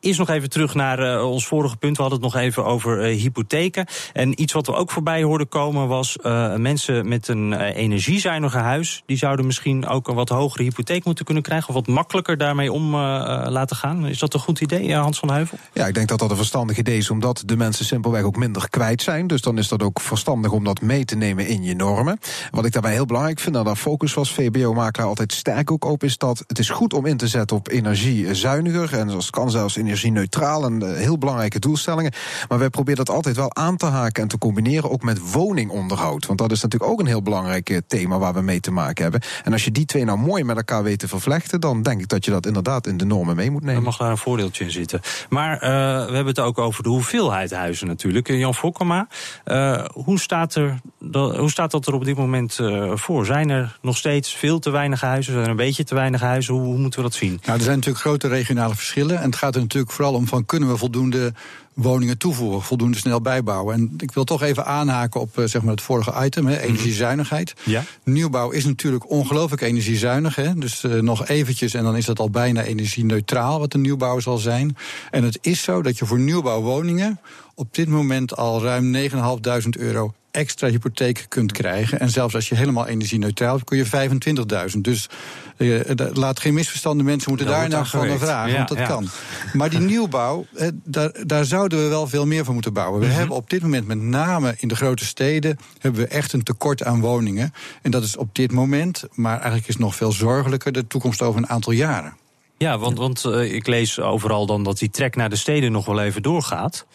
Eerst 0.01 0.19
nog 0.19 0.29
even 0.29 0.49
terug 0.49 0.73
naar 0.73 0.99
uh, 0.99 1.29
ons 1.29 1.47
vorige 1.47 1.77
punt. 1.77 1.95
We 1.95 2.01
hadden 2.01 2.21
het 2.21 2.33
nog 2.33 2.41
even 2.41 2.65
over 2.65 3.11
uh, 3.11 3.21
hypotheken. 3.21 3.85
En 4.13 4.41
iets 4.41 4.53
wat 4.53 4.65
we 4.65 4.73
ook 4.73 4.91
voorbij 4.91 5.23
hoorden 5.23 5.47
komen 5.47 5.87
was... 5.87 6.17
Uh, 6.23 6.55
mensen 6.55 7.07
met 7.07 7.27
een 7.27 7.53
energiezuinige 7.53 8.57
huis... 8.57 9.03
die 9.05 9.17
zouden 9.17 9.45
misschien 9.45 9.87
ook 9.87 10.07
een 10.07 10.15
wat 10.15 10.29
hogere 10.29 10.63
hypotheek 10.63 11.05
moeten 11.05 11.25
kunnen 11.25 11.43
krijgen... 11.43 11.69
of 11.69 11.73
wat 11.73 11.87
makkelijker 11.87 12.37
daarmee 12.37 12.71
om 12.71 12.95
laten 12.95 13.75
gaan. 13.75 14.07
Is 14.07 14.19
dat 14.19 14.33
een 14.33 14.39
goed 14.39 14.61
idee, 14.61 14.95
Hans 14.95 15.19
van 15.19 15.31
Heuvel? 15.31 15.57
Ja, 15.73 15.87
ik 15.87 15.93
denk 15.93 16.07
dat 16.07 16.19
dat 16.19 16.29
een 16.29 16.35
verstandig 16.35 16.77
idee 16.77 16.97
is... 16.97 17.09
omdat 17.09 17.43
de 17.45 17.57
mensen 17.57 17.85
simpelweg 17.85 18.23
ook 18.23 18.35
minder 18.35 18.69
kwijt 18.69 19.01
zijn. 19.01 19.27
Dus 19.27 19.41
dan 19.41 19.57
is 19.57 19.67
dat 19.67 19.83
ook 19.83 19.99
verstandig 19.99 20.51
om 20.51 20.63
dat 20.63 20.81
mee 20.81 21.05
te 21.05 21.15
nemen 21.15 21.47
in 21.47 21.63
je 21.63 21.75
normen. 21.75 22.19
Wat 22.51 22.65
ik 22.65 22.71
daarbij 22.71 22.93
heel 22.93 23.05
belangrijk 23.05 23.39
vind, 23.39 23.55
en 23.55 23.63
daar 23.63 23.75
focus 23.75 24.13
was 24.13 24.33
VBO-makelaar 24.33 25.07
altijd 25.07 25.33
sterk 25.33 25.71
ook 25.71 25.85
op... 25.85 26.03
is 26.03 26.17
dat 26.17 26.43
het 26.47 26.59
is 26.59 26.69
goed 26.69 26.93
om 26.93 27.05
in 27.05 27.17
te 27.17 27.27
zetten 27.27 27.57
op 27.57 27.69
energiezuiniger... 27.69 28.93
en 28.93 29.09
zoals 29.09 29.29
kan 29.29 29.51
zelfs 29.51 29.77
in 29.77 29.87
energie-neutraal 29.89 30.65
en 30.65 30.83
uh, 30.83 30.93
heel 30.93 31.17
belangrijke 31.17 31.59
doelstellingen. 31.59 32.11
Maar 32.47 32.59
wij 32.59 32.69
proberen 32.69 33.05
dat 33.05 33.15
altijd 33.15 33.35
wel 33.35 33.55
aan 33.55 33.77
te 33.77 33.85
haken 33.85 34.23
en 34.23 34.29
te 34.29 34.37
combineren 34.37 34.91
ook 34.91 35.03
met 35.03 35.31
woningonderhoud. 35.31 36.25
Want 36.25 36.39
dat 36.39 36.51
is 36.51 36.61
natuurlijk 36.61 36.91
ook 36.91 36.99
een 36.99 37.05
heel 37.05 37.21
belangrijk 37.21 37.81
thema 37.87 38.17
waar 38.17 38.33
we 38.33 38.41
mee 38.41 38.59
te 38.59 38.71
maken 38.71 39.03
hebben. 39.03 39.21
En 39.43 39.51
als 39.51 39.63
je 39.63 39.71
die 39.71 39.85
twee 39.85 40.05
nou 40.05 40.17
mooi 40.17 40.43
met 40.43 40.57
elkaar 40.57 40.83
weet 40.83 40.99
te 40.99 41.07
vervlechten, 41.07 41.59
dan 41.59 41.81
denk 41.81 42.01
ik 42.01 42.07
dat 42.07 42.25
je 42.25 42.31
dat 42.31 42.45
inderdaad 42.45 42.87
in 42.87 42.97
de 42.97 43.05
normen 43.05 43.35
mee 43.35 43.51
moet 43.51 43.61
nemen. 43.61 43.77
Er 43.77 43.83
mag 43.83 43.97
daar 43.97 44.09
een 44.09 44.17
voordeeltje 44.17 44.63
in 44.63 44.71
zitten. 44.71 45.01
Maar 45.29 45.53
uh, 45.53 45.59
we 45.59 46.15
hebben 46.15 46.25
het 46.25 46.39
ook 46.39 46.57
over 46.57 46.83
de 46.83 46.89
hoeveelheid 46.89 47.51
huizen 47.51 47.87
natuurlijk. 47.87 48.27
Jan 48.27 48.55
Fokkema, 48.55 49.07
uh, 49.45 49.85
hoe, 49.93 50.19
staat 50.19 50.55
er, 50.55 50.79
hoe 51.11 51.49
staat 51.49 51.71
dat 51.71 51.87
er 51.87 51.93
op 51.93 52.05
dit 52.05 52.17
moment 52.17 52.57
uh, 52.61 52.91
voor? 52.95 53.25
Zijn 53.25 53.49
er 53.49 53.77
nog 53.81 53.97
steeds 53.97 54.35
veel 54.35 54.59
te 54.59 54.69
weinig 54.69 55.01
huizen? 55.01 55.33
Zijn 55.33 55.45
er 55.45 55.51
een 55.51 55.55
beetje 55.55 55.83
te 55.83 55.95
weinig 55.95 56.21
huizen? 56.21 56.53
Hoe, 56.53 56.63
hoe 56.63 56.77
moeten 56.77 56.99
we 56.99 57.05
dat 57.05 57.15
zien? 57.15 57.39
Nou, 57.45 57.57
er 57.57 57.63
zijn 57.63 57.75
natuurlijk 57.75 58.05
grote 58.05 58.27
regionale 58.27 58.75
verschillen. 58.75 59.17
En 59.17 59.25
het 59.25 59.35
gaat 59.35 59.55
er 59.55 59.61
natuurlijk 59.61 59.78
vooral 59.87 60.13
om 60.13 60.27
van 60.27 60.45
kunnen 60.45 60.69
we 60.69 60.77
voldoende 60.77 61.33
woningen 61.81 62.17
toevoegen, 62.17 62.61
voldoende 62.61 62.97
snel 62.97 63.21
bijbouwen. 63.21 63.75
En 63.75 63.93
ik 63.97 64.11
wil 64.11 64.23
toch 64.23 64.41
even 64.41 64.65
aanhaken 64.65 65.21
op 65.21 65.41
zeg 65.45 65.61
maar 65.61 65.71
het 65.71 65.81
vorige 65.81 66.25
item, 66.25 66.45
hè, 66.45 66.59
energiezuinigheid. 66.59 67.53
Ja? 67.63 67.83
Nieuwbouw 68.03 68.49
is 68.49 68.65
natuurlijk 68.65 69.09
ongelooflijk 69.09 69.61
energiezuinig. 69.61 70.35
Hè, 70.35 70.53
dus 70.53 70.83
uh, 70.83 71.01
nog 71.01 71.27
eventjes 71.27 71.73
en 71.73 71.83
dan 71.83 71.97
is 71.97 72.05
dat 72.05 72.19
al 72.19 72.29
bijna 72.29 72.63
energie-neutraal 72.63 73.59
wat 73.59 73.71
de 73.71 73.77
nieuwbouw 73.77 74.19
zal 74.19 74.37
zijn. 74.37 74.77
En 75.11 75.23
het 75.23 75.37
is 75.41 75.61
zo 75.61 75.81
dat 75.81 75.97
je 75.97 76.05
voor 76.05 76.19
nieuwbouwwoningen 76.19 77.19
op 77.55 77.75
dit 77.75 77.87
moment 77.87 78.35
al 78.35 78.63
ruim 78.63 78.95
9.500 78.95 79.69
euro 79.69 80.13
extra 80.31 80.67
hypotheek 80.67 81.25
kunt 81.27 81.51
krijgen. 81.51 81.99
En 81.99 82.09
zelfs 82.09 82.35
als 82.35 82.49
je 82.49 82.55
helemaal 82.55 82.87
energie-neutraal 82.87 83.55
hebt, 83.55 83.63
kun 83.63 83.77
je 83.77 84.71
25.000. 84.73 84.79
Dus 84.79 85.09
uh, 85.57 85.79
laat 86.13 86.39
geen 86.39 86.53
misverstanden, 86.53 87.05
mensen 87.05 87.29
moeten 87.29 87.47
daar 87.47 87.69
nou 87.69 87.71
naar 87.71 88.17
vragen, 88.19 88.51
ja, 88.51 88.55
want 88.55 88.67
dat 88.67 88.77
ja. 88.77 88.85
kan. 88.85 89.07
Maar 89.53 89.69
die 89.69 89.79
nieuwbouw, 89.79 90.45
eh, 90.55 90.67
daar, 90.83 91.11
daar 91.25 91.45
zouden 91.69 91.89
we 91.89 91.95
wel 91.95 92.07
veel 92.07 92.27
meer 92.27 92.45
van 92.45 92.53
moeten 92.53 92.73
bouwen. 92.73 92.99
We 92.99 93.05
mm 93.05 93.11
-hmm. 93.11 93.19
hebben 93.19 93.37
op 93.37 93.49
dit 93.49 93.61
moment 93.61 93.87
met 93.87 94.01
name 94.01 94.55
in 94.57 94.67
de 94.67 94.75
grote 94.75 95.05
steden... 95.05 95.59
hebben 95.79 96.01
we 96.01 96.07
echt 96.07 96.33
een 96.33 96.43
tekort 96.43 96.83
aan 96.83 96.99
woningen. 96.99 97.53
En 97.81 97.91
dat 97.91 98.03
is 98.03 98.17
op 98.17 98.35
dit 98.35 98.51
moment, 98.51 99.03
maar 99.13 99.37
eigenlijk 99.37 99.67
is 99.67 99.77
nog 99.77 99.95
veel 99.95 100.11
zorgelijker... 100.11 100.71
de 100.71 100.87
toekomst 100.87 101.21
over 101.21 101.39
een 101.41 101.49
aantal 101.49 101.73
jaren. 101.73 102.17
Ja, 102.57 102.77
want, 102.77 102.97
want 102.97 103.23
uh, 103.25 103.53
ik 103.53 103.67
lees 103.67 103.99
overal 103.99 104.45
dan 104.45 104.63
dat 104.63 104.77
die 104.77 104.89
trek 104.89 105.15
naar 105.15 105.29
de 105.29 105.35
steden 105.35 105.71
nog 105.71 105.85
wel 105.85 106.01
even 106.01 106.21
doorgaat... 106.21 106.85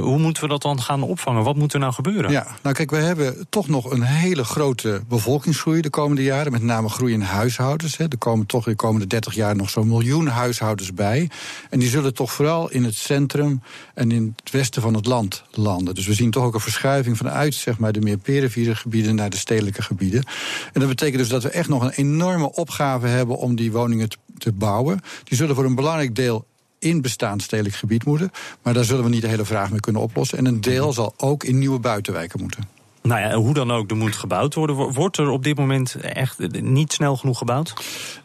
Hoe 0.00 0.18
moeten 0.18 0.42
we 0.42 0.48
dat 0.48 0.62
dan 0.62 0.82
gaan 0.82 1.02
opvangen? 1.02 1.42
Wat 1.42 1.56
moet 1.56 1.72
er 1.72 1.78
nou 1.78 1.92
gebeuren? 1.92 2.30
Ja, 2.30 2.46
nou 2.62 2.74
kijk, 2.74 2.90
we 2.90 2.96
hebben 2.96 3.46
toch 3.48 3.68
nog 3.68 3.90
een 3.90 4.02
hele 4.02 4.44
grote 4.44 5.02
bevolkingsgroei 5.08 5.80
de 5.80 5.90
komende 5.90 6.22
jaren. 6.22 6.52
Met 6.52 6.62
name 6.62 6.88
groei 6.88 7.12
in 7.12 7.20
huishoudens. 7.20 7.96
Hè. 7.96 8.04
Er 8.08 8.18
komen 8.18 8.46
toch 8.46 8.64
de 8.64 8.74
komende 8.74 9.06
30 9.06 9.34
jaar 9.34 9.56
nog 9.56 9.70
zo'n 9.70 9.88
miljoen 9.88 10.26
huishoudens 10.26 10.94
bij. 10.94 11.30
En 11.70 11.78
die 11.78 11.88
zullen 11.88 12.14
toch 12.14 12.32
vooral 12.32 12.70
in 12.70 12.84
het 12.84 12.94
centrum 12.94 13.62
en 13.94 14.10
in 14.10 14.34
het 14.36 14.52
westen 14.52 14.82
van 14.82 14.94
het 14.94 15.06
land 15.06 15.44
landen. 15.50 15.94
Dus 15.94 16.06
we 16.06 16.14
zien 16.14 16.30
toch 16.30 16.44
ook 16.44 16.54
een 16.54 16.60
verschuiving 16.60 17.16
vanuit 17.16 17.54
zeg 17.54 17.78
maar, 17.78 17.92
de 17.92 18.00
meer 18.00 18.18
perifere 18.18 18.74
gebieden 18.74 19.14
naar 19.14 19.30
de 19.30 19.36
stedelijke 19.36 19.82
gebieden. 19.82 20.24
En 20.72 20.80
dat 20.80 20.88
betekent 20.88 21.18
dus 21.18 21.28
dat 21.28 21.42
we 21.42 21.50
echt 21.50 21.68
nog 21.68 21.82
een 21.82 21.90
enorme 21.90 22.52
opgave 22.52 23.06
hebben 23.06 23.36
om 23.36 23.56
die 23.56 23.72
woningen 23.72 24.08
te, 24.08 24.16
te 24.38 24.52
bouwen. 24.52 25.00
Die 25.24 25.36
zullen 25.36 25.54
voor 25.54 25.64
een 25.64 25.74
belangrijk 25.74 26.14
deel 26.14 26.46
in 26.82 27.00
bestaand 27.00 27.42
stedelijk 27.42 27.74
gebied 27.74 28.04
moeten. 28.04 28.30
Maar 28.62 28.74
daar 28.74 28.84
zullen 28.84 29.04
we 29.04 29.10
niet 29.10 29.22
de 29.22 29.28
hele 29.28 29.44
vraag 29.44 29.70
mee 29.70 29.80
kunnen 29.80 30.02
oplossen. 30.02 30.38
En 30.38 30.46
een 30.46 30.60
deel 30.60 30.92
zal 30.92 31.14
ook 31.16 31.44
in 31.44 31.58
nieuwe 31.58 31.78
buitenwijken 31.78 32.40
moeten. 32.40 32.81
Nou 33.02 33.20
ja, 33.20 33.34
hoe 33.34 33.54
dan 33.54 33.70
ook, 33.70 33.90
er 33.90 33.96
moet 33.96 34.16
gebouwd 34.16 34.54
worden. 34.54 34.92
Wordt 34.92 35.16
er 35.16 35.28
op 35.28 35.44
dit 35.44 35.56
moment 35.56 35.94
echt 35.94 36.60
niet 36.60 36.92
snel 36.92 37.16
genoeg 37.16 37.38
gebouwd? 37.38 37.72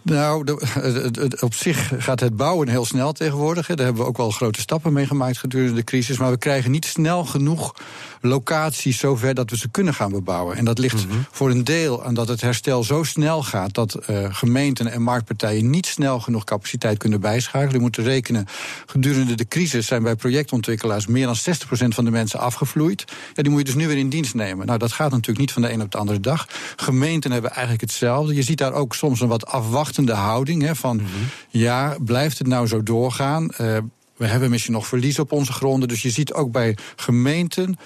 Nou, 0.01 0.43
de, 0.43 1.37
op 1.39 1.53
zich 1.53 1.91
gaat 1.97 2.19
het 2.19 2.35
bouwen 2.35 2.67
heel 2.67 2.85
snel 2.85 3.11
tegenwoordig. 3.11 3.67
Daar 3.67 3.85
hebben 3.85 4.03
we 4.03 4.09
ook 4.09 4.17
wel 4.17 4.31
grote 4.31 4.59
stappen 4.59 4.93
mee 4.93 5.05
gemaakt 5.05 5.37
gedurende 5.37 5.73
de 5.73 5.83
crisis. 5.83 6.17
Maar 6.17 6.31
we 6.31 6.37
krijgen 6.37 6.71
niet 6.71 6.85
snel 6.85 7.25
genoeg 7.25 7.75
locaties 8.21 8.99
zover 8.99 9.33
dat 9.33 9.49
we 9.49 9.57
ze 9.57 9.69
kunnen 9.69 9.93
gaan 9.93 10.11
bebouwen. 10.11 10.57
En 10.57 10.65
dat 10.65 10.77
ligt 10.77 11.05
mm 11.05 11.11
-hmm. 11.11 11.25
voor 11.31 11.49
een 11.49 11.63
deel 11.63 12.03
aan 12.03 12.13
dat 12.13 12.27
het 12.27 12.41
herstel 12.41 12.83
zo 12.83 13.03
snel 13.03 13.43
gaat 13.43 13.73
dat 13.73 13.99
uh, 14.09 14.27
gemeenten 14.29 14.91
en 14.91 15.01
marktpartijen 15.01 15.69
niet 15.69 15.85
snel 15.85 16.19
genoeg 16.19 16.43
capaciteit 16.43 16.97
kunnen 16.97 17.21
bijschakelen. 17.21 17.73
Je 17.73 17.79
moet 17.79 17.97
rekenen, 17.97 18.45
gedurende 18.85 19.35
de 19.35 19.47
crisis 19.47 19.87
zijn 19.87 20.03
bij 20.03 20.15
projectontwikkelaars 20.15 21.07
meer 21.07 21.25
dan 21.25 21.35
60% 21.35 21.39
van 21.69 22.05
de 22.05 22.11
mensen 22.11 22.39
afgevloeid. 22.39 23.03
Ja, 23.33 23.43
die 23.43 23.51
moet 23.51 23.59
je 23.59 23.65
dus 23.65 23.75
nu 23.75 23.87
weer 23.87 23.97
in 23.97 24.09
dienst 24.09 24.33
nemen. 24.33 24.66
Nou, 24.67 24.79
dat 24.79 24.91
gaat 24.91 25.11
natuurlijk 25.11 25.39
niet 25.39 25.51
van 25.51 25.61
de 25.61 25.71
een 25.71 25.81
op 25.81 25.91
de 25.91 25.97
andere 25.97 26.19
dag. 26.19 26.47
Gemeenten 26.75 27.31
hebben 27.31 27.51
eigenlijk 27.51 27.81
hetzelfde. 27.81 28.35
Je 28.35 28.41
ziet 28.41 28.57
daar 28.57 28.73
ook 28.73 28.95
soms 28.95 29.21
een 29.21 29.27
wat 29.27 29.45
afwachtende 29.45 30.13
houding. 30.13 30.61
Hè, 30.61 30.75
van 30.75 30.95
mm 30.95 31.05
-hmm. 31.05 31.29
ja, 31.49 31.95
blijft 31.99 32.37
het 32.37 32.47
nou 32.47 32.67
zo 32.67 32.83
doorgaan? 32.83 33.49
Uh, 33.61 33.77
we 34.17 34.25
hebben 34.25 34.49
misschien 34.49 34.73
nog 34.73 34.87
verlies 34.87 35.19
op 35.19 35.31
onze 35.31 35.51
gronden. 35.53 35.87
Dus 35.87 36.01
je 36.01 36.09
ziet 36.09 36.33
ook 36.33 36.51
bij 36.51 36.77
gemeenten, 36.95 37.77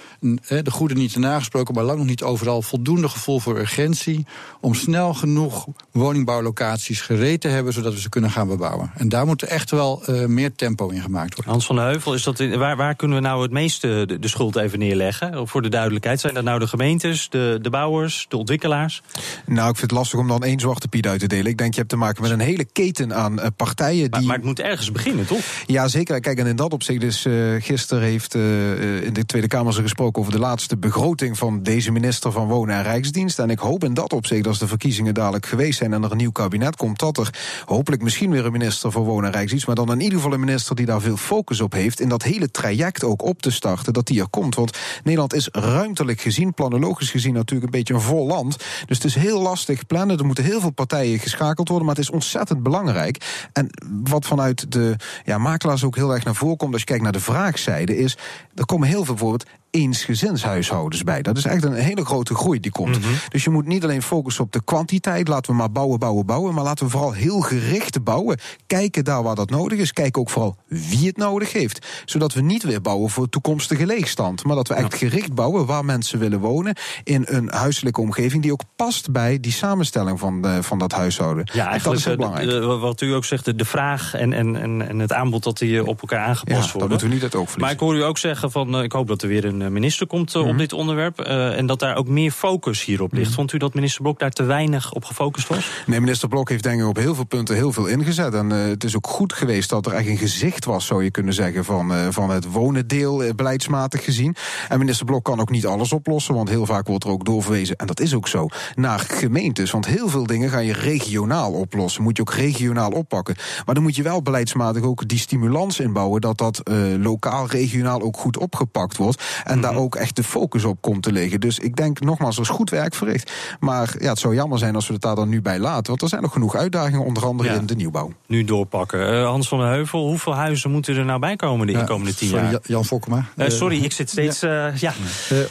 de 0.47 0.71
goede 0.71 0.93
niet 0.93 1.13
te 1.13 1.19
nagesproken, 1.19 1.73
maar 1.73 1.83
lang 1.83 1.97
nog 1.97 2.07
niet 2.07 2.23
overal, 2.23 2.61
voldoende 2.61 3.09
gevoel 3.09 3.39
voor 3.39 3.59
urgentie. 3.59 4.25
om 4.61 4.73
snel 4.73 5.13
genoeg 5.13 5.67
woningbouwlocaties 5.91 7.01
gereed 7.01 7.41
te 7.41 7.47
hebben, 7.47 7.73
zodat 7.73 7.93
we 7.93 7.99
ze 7.99 8.09
kunnen 8.09 8.31
gaan 8.31 8.47
bebouwen. 8.47 8.91
En 8.95 9.09
daar 9.09 9.25
moet 9.25 9.41
er 9.41 9.47
echt 9.47 9.71
wel 9.71 10.03
uh, 10.09 10.25
meer 10.25 10.55
tempo 10.55 10.89
in 10.89 11.01
gemaakt 11.01 11.35
worden. 11.35 11.51
Hans 11.51 11.65
van 11.65 11.75
de 11.75 11.81
Heuvel, 11.81 12.13
is 12.13 12.23
dat, 12.23 12.37
waar, 12.37 12.75
waar 12.75 12.95
kunnen 12.95 13.17
we 13.17 13.23
nou 13.23 13.41
het 13.41 13.51
meeste 13.51 14.03
de, 14.07 14.19
de, 14.19 14.27
schuld 14.27 14.55
even 14.55 14.79
neerleggen? 14.79 15.47
Voor 15.47 15.61
de 15.61 15.69
duidelijkheid, 15.69 16.19
zijn 16.19 16.33
dat 16.33 16.43
nou 16.43 16.59
de 16.59 16.67
gemeentes, 16.67 17.29
de, 17.29 17.59
de 17.61 17.69
bouwers, 17.69 18.25
de 18.29 18.37
ontwikkelaars? 18.37 19.01
Nou, 19.45 19.69
ik 19.69 19.77
vind 19.77 19.91
het 19.91 19.99
lastig 19.99 20.19
om 20.19 20.27
dan 20.27 20.43
één 20.43 20.59
zwarte 20.59 20.87
piet 20.87 21.07
uit 21.07 21.19
te 21.19 21.27
delen. 21.27 21.51
Ik 21.51 21.57
denk, 21.57 21.73
je 21.73 21.79
hebt 21.79 21.89
te 21.89 21.97
maken 21.97 22.21
met 22.21 22.31
een 22.31 22.39
hele 22.39 22.65
keten 22.65 23.15
aan 23.15 23.39
uh, 23.39 23.45
partijen. 23.55 24.09
Maar, 24.09 24.19
die... 24.19 24.27
maar 24.27 24.37
het 24.37 24.45
moet 24.45 24.59
ergens 24.59 24.91
beginnen, 24.91 25.27
toch? 25.27 25.41
Ja, 25.65 25.87
zeker 25.87 26.15
kijk, 26.21 26.37
en 26.37 26.47
in 26.47 26.55
dat 26.55 26.73
opzicht 26.73 27.01
dus 27.01 27.25
uh, 27.25 27.61
gisteren 27.61 28.03
heeft 28.03 28.35
uh, 28.35 29.03
in 29.03 29.13
de 29.13 29.25
Tweede 29.25 29.47
Kamer 29.47 29.73
gesproken 29.73 30.21
over 30.21 30.33
de 30.33 30.39
laatste 30.39 30.77
begroting 30.77 31.37
van 31.37 31.63
deze 31.63 31.91
minister 31.91 32.31
van 32.31 32.47
Wonen 32.47 32.75
en 32.75 32.83
Rijksdienst. 32.83 33.39
En 33.39 33.49
ik 33.49 33.59
hoop 33.59 33.83
in 33.83 33.93
dat 33.93 34.13
opzicht, 34.13 34.47
als 34.47 34.59
de 34.59 34.67
verkiezingen 34.67 35.13
dadelijk 35.13 35.45
geweest 35.45 35.77
zijn 35.77 35.93
en 35.93 36.03
er 36.03 36.11
een 36.11 36.17
nieuw 36.17 36.31
kabinet 36.31 36.75
komt, 36.75 36.99
dat 36.99 37.17
er 37.17 37.33
hopelijk 37.65 38.01
misschien 38.01 38.31
weer 38.31 38.45
een 38.45 38.51
minister 38.51 38.91
van 38.91 39.03
Wonen 39.03 39.25
en 39.25 39.31
Rijksdienst, 39.31 39.67
maar 39.67 39.75
dan 39.75 39.91
in 39.91 40.01
ieder 40.01 40.17
geval 40.17 40.33
een 40.33 40.39
minister 40.39 40.75
die 40.75 40.85
daar 40.85 41.01
veel 41.01 41.17
focus 41.17 41.61
op 41.61 41.73
heeft, 41.73 41.99
in 41.99 42.09
dat 42.09 42.23
hele 42.23 42.51
traject 42.51 43.03
ook 43.03 43.21
op 43.21 43.41
te 43.41 43.51
starten, 43.51 43.93
dat 43.93 44.07
die 44.07 44.21
er 44.21 44.29
komt. 44.29 44.55
Want 44.55 44.77
Nederland 45.03 45.33
is 45.33 45.49
ruimtelijk 45.51 46.21
gezien, 46.21 46.53
planologisch 46.53 47.11
gezien 47.11 47.33
natuurlijk 47.33 47.73
een 47.73 47.79
beetje 47.79 47.93
een 47.93 48.01
vol 48.01 48.27
land. 48.27 48.57
Dus 48.85 48.97
het 48.97 49.05
is 49.05 49.15
heel 49.15 49.41
lastig 49.41 49.85
plannen. 49.85 50.17
Er 50.17 50.25
moeten 50.25 50.43
heel 50.43 50.59
veel 50.59 50.71
partijen 50.71 51.19
geschakeld 51.19 51.67
worden, 51.67 51.87
maar 51.87 51.95
het 51.95 52.03
is 52.03 52.11
ontzettend 52.11 52.63
belangrijk. 52.63 53.49
En 53.53 53.69
wat 54.03 54.25
vanuit 54.25 54.71
de 54.71 54.95
ja, 55.25 55.37
makelaars 55.37 55.83
ook 55.83 55.95
heel 55.95 56.10
erg 56.13 56.23
naar 56.23 56.35
voren 56.35 56.57
komt 56.57 56.71
als 56.71 56.81
je 56.81 56.87
kijkt 56.87 57.03
naar 57.03 57.11
de 57.11 57.19
vraagzijde, 57.19 57.97
is 57.97 58.17
er 58.55 58.65
komen 58.65 58.87
heel 58.87 59.05
veel 59.05 59.13
bijvoorbeeld 59.13 59.49
eensgezinshuishoudens 59.71 61.03
bij. 61.03 61.21
Dat 61.21 61.37
is 61.37 61.45
echt 61.45 61.63
een 61.63 61.73
hele 61.73 62.05
grote 62.05 62.35
groei 62.35 62.59
die 62.59 62.71
komt. 62.71 62.97
Mm 62.97 63.03
-hmm. 63.03 63.15
Dus 63.29 63.43
je 63.43 63.49
moet 63.49 63.65
niet 63.65 63.83
alleen 63.83 64.01
focussen 64.01 64.43
op 64.43 64.51
de 64.51 64.63
kwantiteit, 64.63 65.27
laten 65.27 65.51
we 65.51 65.57
maar 65.57 65.71
bouwen, 65.71 65.99
bouwen, 65.99 66.25
bouwen, 66.25 66.53
maar 66.53 66.63
laten 66.63 66.85
we 66.85 66.91
vooral 66.91 67.11
heel 67.11 67.39
gericht 67.39 68.03
bouwen. 68.03 68.39
Kijken 68.67 69.03
daar 69.03 69.23
waar 69.23 69.35
dat 69.35 69.49
nodig 69.49 69.79
is. 69.79 69.93
Kijken 69.93 70.21
ook 70.21 70.29
vooral 70.29 70.57
wie 70.67 71.07
het 71.07 71.17
nodig 71.17 71.51
heeft. 71.51 71.87
Zodat 72.05 72.33
we 72.33 72.41
niet 72.41 72.63
weer 72.63 72.81
bouwen 72.81 73.09
voor 73.09 73.29
toekomstige 73.29 73.85
leegstand, 73.85 74.43
maar 74.43 74.55
dat 74.55 74.67
we 74.67 74.73
echt 74.73 74.95
gericht 74.95 75.33
bouwen 75.33 75.65
waar 75.65 75.85
mensen 75.85 76.19
willen 76.19 76.39
wonen 76.39 76.75
in 77.03 77.23
een 77.25 77.49
huiselijke 77.49 78.01
omgeving 78.01 78.41
die 78.41 78.51
ook 78.51 78.63
past 78.75 79.11
bij 79.11 79.39
die 79.39 79.51
samenstelling 79.51 80.19
van, 80.19 80.41
de, 80.41 80.63
van 80.63 80.77
dat 80.77 80.91
huishouden. 80.91 81.49
Ja, 81.53 81.77
dat 81.77 81.93
is 81.93 82.05
heel 82.05 82.15
belangrijk. 82.15 82.49
De, 82.49 82.59
de, 82.59 82.65
wat 82.65 83.01
u 83.01 83.13
ook 83.13 83.25
zegt, 83.25 83.57
de 83.57 83.65
vraag 83.65 84.13
en, 84.13 84.33
en, 84.33 84.55
en 84.89 84.99
het 84.99 85.13
aanbod 85.13 85.43
dat 85.43 85.57
die 85.57 85.85
op 85.85 86.01
elkaar 86.01 86.19
aangepast 86.25 86.65
ja, 86.65 86.71
worden. 86.71 86.79
Dat 86.79 86.89
moeten 86.89 87.07
we 87.07 87.13
niet 87.13 87.23
uit 87.23 87.35
oog 87.35 87.49
verliezen. 87.49 87.61
Maar 87.61 87.71
ik 87.71 87.79
hoor 87.79 87.95
u 87.95 88.09
ook 88.09 88.17
zeggen 88.17 88.51
van, 88.51 88.83
ik 88.83 88.91
hoop 88.91 89.07
dat 89.07 89.21
er 89.21 89.27
weer 89.27 89.45
een 89.45 89.60
minister 89.69 90.07
komt 90.07 90.33
mm 90.33 90.41
-hmm. 90.41 90.49
op 90.49 90.57
dit 90.57 90.73
onderwerp. 90.73 91.27
Uh, 91.27 91.57
en 91.57 91.65
dat 91.65 91.79
daar 91.79 91.95
ook 91.95 92.07
meer 92.07 92.31
focus 92.31 92.85
hierop 92.85 93.11
ligt. 93.11 93.21
Mm 93.21 93.27
-hmm. 93.27 93.35
Vond 93.35 93.53
u 93.53 93.57
dat 93.57 93.73
minister 93.73 94.01
Blok 94.01 94.19
daar 94.19 94.31
te 94.31 94.43
weinig 94.43 94.93
op 94.93 95.05
gefocust 95.05 95.47
was? 95.47 95.69
Nee, 95.85 95.99
minister 95.99 96.27
Blok 96.27 96.49
heeft 96.49 96.63
denk 96.63 96.81
ik 96.81 96.87
op 96.87 96.97
heel 96.97 97.15
veel 97.15 97.25
punten 97.25 97.55
heel 97.55 97.71
veel 97.71 97.85
ingezet. 97.85 98.33
En 98.33 98.49
het 98.49 98.83
is 98.83 98.95
ook 98.95 99.07
goed 99.07 99.33
geweest 99.33 99.69
dat 99.69 99.85
er 99.85 99.93
echt 99.93 100.07
een 100.07 100.17
gezicht 100.17 100.65
was, 100.65 100.85
zou 100.85 101.03
je 101.03 101.11
kunnen 101.11 101.33
zeggen, 101.33 101.65
van, 101.65 102.13
van 102.13 102.29
het 102.29 102.51
wonendeel, 102.51 103.33
beleidsmatig 103.35 104.03
gezien. 104.03 104.35
En 104.69 104.79
minister 104.79 105.05
Blok 105.05 105.23
kan 105.23 105.39
ook 105.39 105.49
niet 105.49 105.65
alles 105.65 105.93
oplossen, 105.93 106.35
want 106.35 106.49
heel 106.49 106.65
vaak 106.65 106.87
wordt 106.87 107.03
er 107.03 107.09
ook 107.09 107.25
doorverwezen, 107.25 107.75
en 107.75 107.87
dat 107.87 107.99
is 107.99 108.13
ook 108.13 108.27
zo, 108.27 108.47
naar 108.75 108.99
gemeentes. 108.99 109.71
Want 109.71 109.85
heel 109.85 110.09
veel 110.09 110.25
dingen 110.25 110.49
ga 110.49 110.59
je 110.59 110.73
regionaal 110.73 111.51
oplossen. 111.51 112.03
Moet 112.03 112.17
je 112.17 112.21
ook 112.21 112.33
regionaal 112.33 112.91
oppakken. 112.91 113.35
Maar 113.65 113.75
dan 113.75 113.83
moet 113.83 113.95
je 113.95 114.03
wel 114.03 114.21
beleidsmatig 114.21 114.83
ook 114.83 115.07
die 115.07 115.19
stimulans 115.19 115.79
inbouwen 115.79 116.21
dat 116.21 116.37
dat 116.37 116.61
lokaal, 116.99 117.47
regionaal 117.47 118.01
ook 118.01 118.17
goed 118.17 118.37
opgepakt 118.37 118.97
wordt. 118.97 119.23
En 119.51 119.61
daar 119.61 119.75
ook 119.75 119.95
echt 119.95 120.15
de 120.15 120.23
focus 120.23 120.63
op 120.63 120.77
komt 120.81 121.03
te 121.03 121.11
liggen. 121.11 121.39
Dus 121.39 121.59
ik 121.59 121.75
denk 121.75 121.99
nogmaals, 121.99 122.35
er 122.35 122.41
is 122.41 122.49
goed 122.49 122.69
werk 122.69 122.95
verricht. 122.95 123.31
Maar 123.59 123.95
ja, 123.99 124.09
het 124.09 124.19
zou 124.19 124.35
jammer 124.35 124.59
zijn 124.59 124.75
als 124.75 124.87
we 124.87 124.93
het 124.93 125.01
daar 125.01 125.15
dan 125.15 125.29
nu 125.29 125.41
bij 125.41 125.59
laten. 125.59 125.87
Want 125.87 126.01
er 126.01 126.07
zijn 126.07 126.21
nog 126.21 126.31
genoeg 126.31 126.55
uitdagingen, 126.55 127.05
onder 127.05 127.25
andere 127.25 127.53
in 127.53 127.65
de 127.65 127.75
nieuwbouw. 127.75 128.13
Nu 128.27 128.43
doorpakken. 128.43 129.13
Uh, 129.13 129.25
Hans 129.25 129.47
van 129.47 129.59
der 129.59 129.67
Heuvel, 129.67 130.07
hoeveel 130.07 130.35
huizen 130.35 130.71
moeten 130.71 130.95
er 130.95 131.05
nou 131.05 131.19
bij 131.19 131.35
komen 131.35 131.67
de 131.67 131.83
komende 131.83 132.15
tien 132.15 132.29
sorry, 132.29 132.51
jaar? 132.51 132.59
Jan 132.63 132.85
Fokkema. 132.85 133.25
Uh, 133.35 133.49
sorry, 133.49 133.83
ik 133.83 133.91
zit 133.91 134.09
steeds. 134.09 134.39
Ja. 134.39 134.73
ja. 134.75 134.93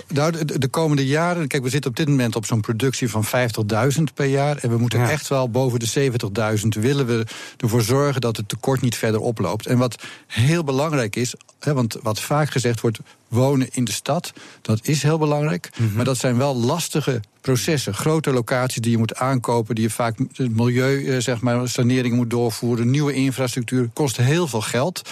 nou, 0.08 0.44
de, 0.44 0.58
de, 0.58 0.68
komende 0.68 1.06
jaren, 1.06 1.46
kijk, 1.46 1.62
we 1.62 1.68
zitten 1.68 1.90
op 1.90 1.96
dit 1.96 2.08
moment 2.08 2.36
op 2.36 2.46
zo'n 2.46 2.60
productie 2.60 3.10
van 3.10 3.24
50.000 3.24 4.02
per 4.14 4.26
jaar. 4.26 4.56
En 4.56 4.70
we 4.70 4.78
moeten 4.78 5.08
echt 5.08 5.28
wel 5.28 5.50
boven 5.50 5.78
de 5.78 6.10
70.000 6.62 6.68
willen 6.80 7.06
we 7.06 7.26
ervoor 7.56 7.82
zorgen 7.82 8.20
dat 8.20 8.36
het 8.36 8.48
tekort 8.48 8.80
niet 8.80 8.96
verder 8.96 9.20
oploopt. 9.20 9.66
En 9.66 9.78
wat 9.78 10.02
heel 10.26 10.64
belangrijk 10.64 11.16
is, 11.16 11.34
hè, 11.58 11.74
want 11.74 11.96
wat 12.02 12.20
vaak 12.20 12.50
gezegd 12.50 12.80
wordt, 12.80 12.98
wonen 13.30 13.68
in 13.70 13.84
de 13.84 13.92
stad. 13.92 14.32
Dat 14.62 14.80
is 14.82 15.02
heel 15.02 15.18
belangrijk. 15.18 15.70
Mm 15.76 15.86
-hmm. 15.86 15.96
Maar 15.96 16.04
dat 16.04 16.18
zijn 16.18 16.36
wel 16.36 16.56
lastige 16.56 17.20
processen. 17.40 17.94
Grote 17.94 18.32
locaties 18.32 18.82
die 18.82 18.90
je 18.90 18.98
moet 18.98 19.16
aankopen, 19.16 19.74
die 19.74 19.84
je 19.84 19.90
vaak 19.90 20.18
het 20.32 20.56
milieu, 20.56 21.20
zeg 21.20 21.40
maar, 21.40 21.68
sanering 21.68 22.14
moet 22.14 22.30
doorvoeren. 22.30 22.90
Nieuwe 22.90 23.12
infrastructuur 23.12 23.88
kost 23.92 24.16
heel 24.16 24.46
veel 24.46 24.60
geld. 24.60 25.10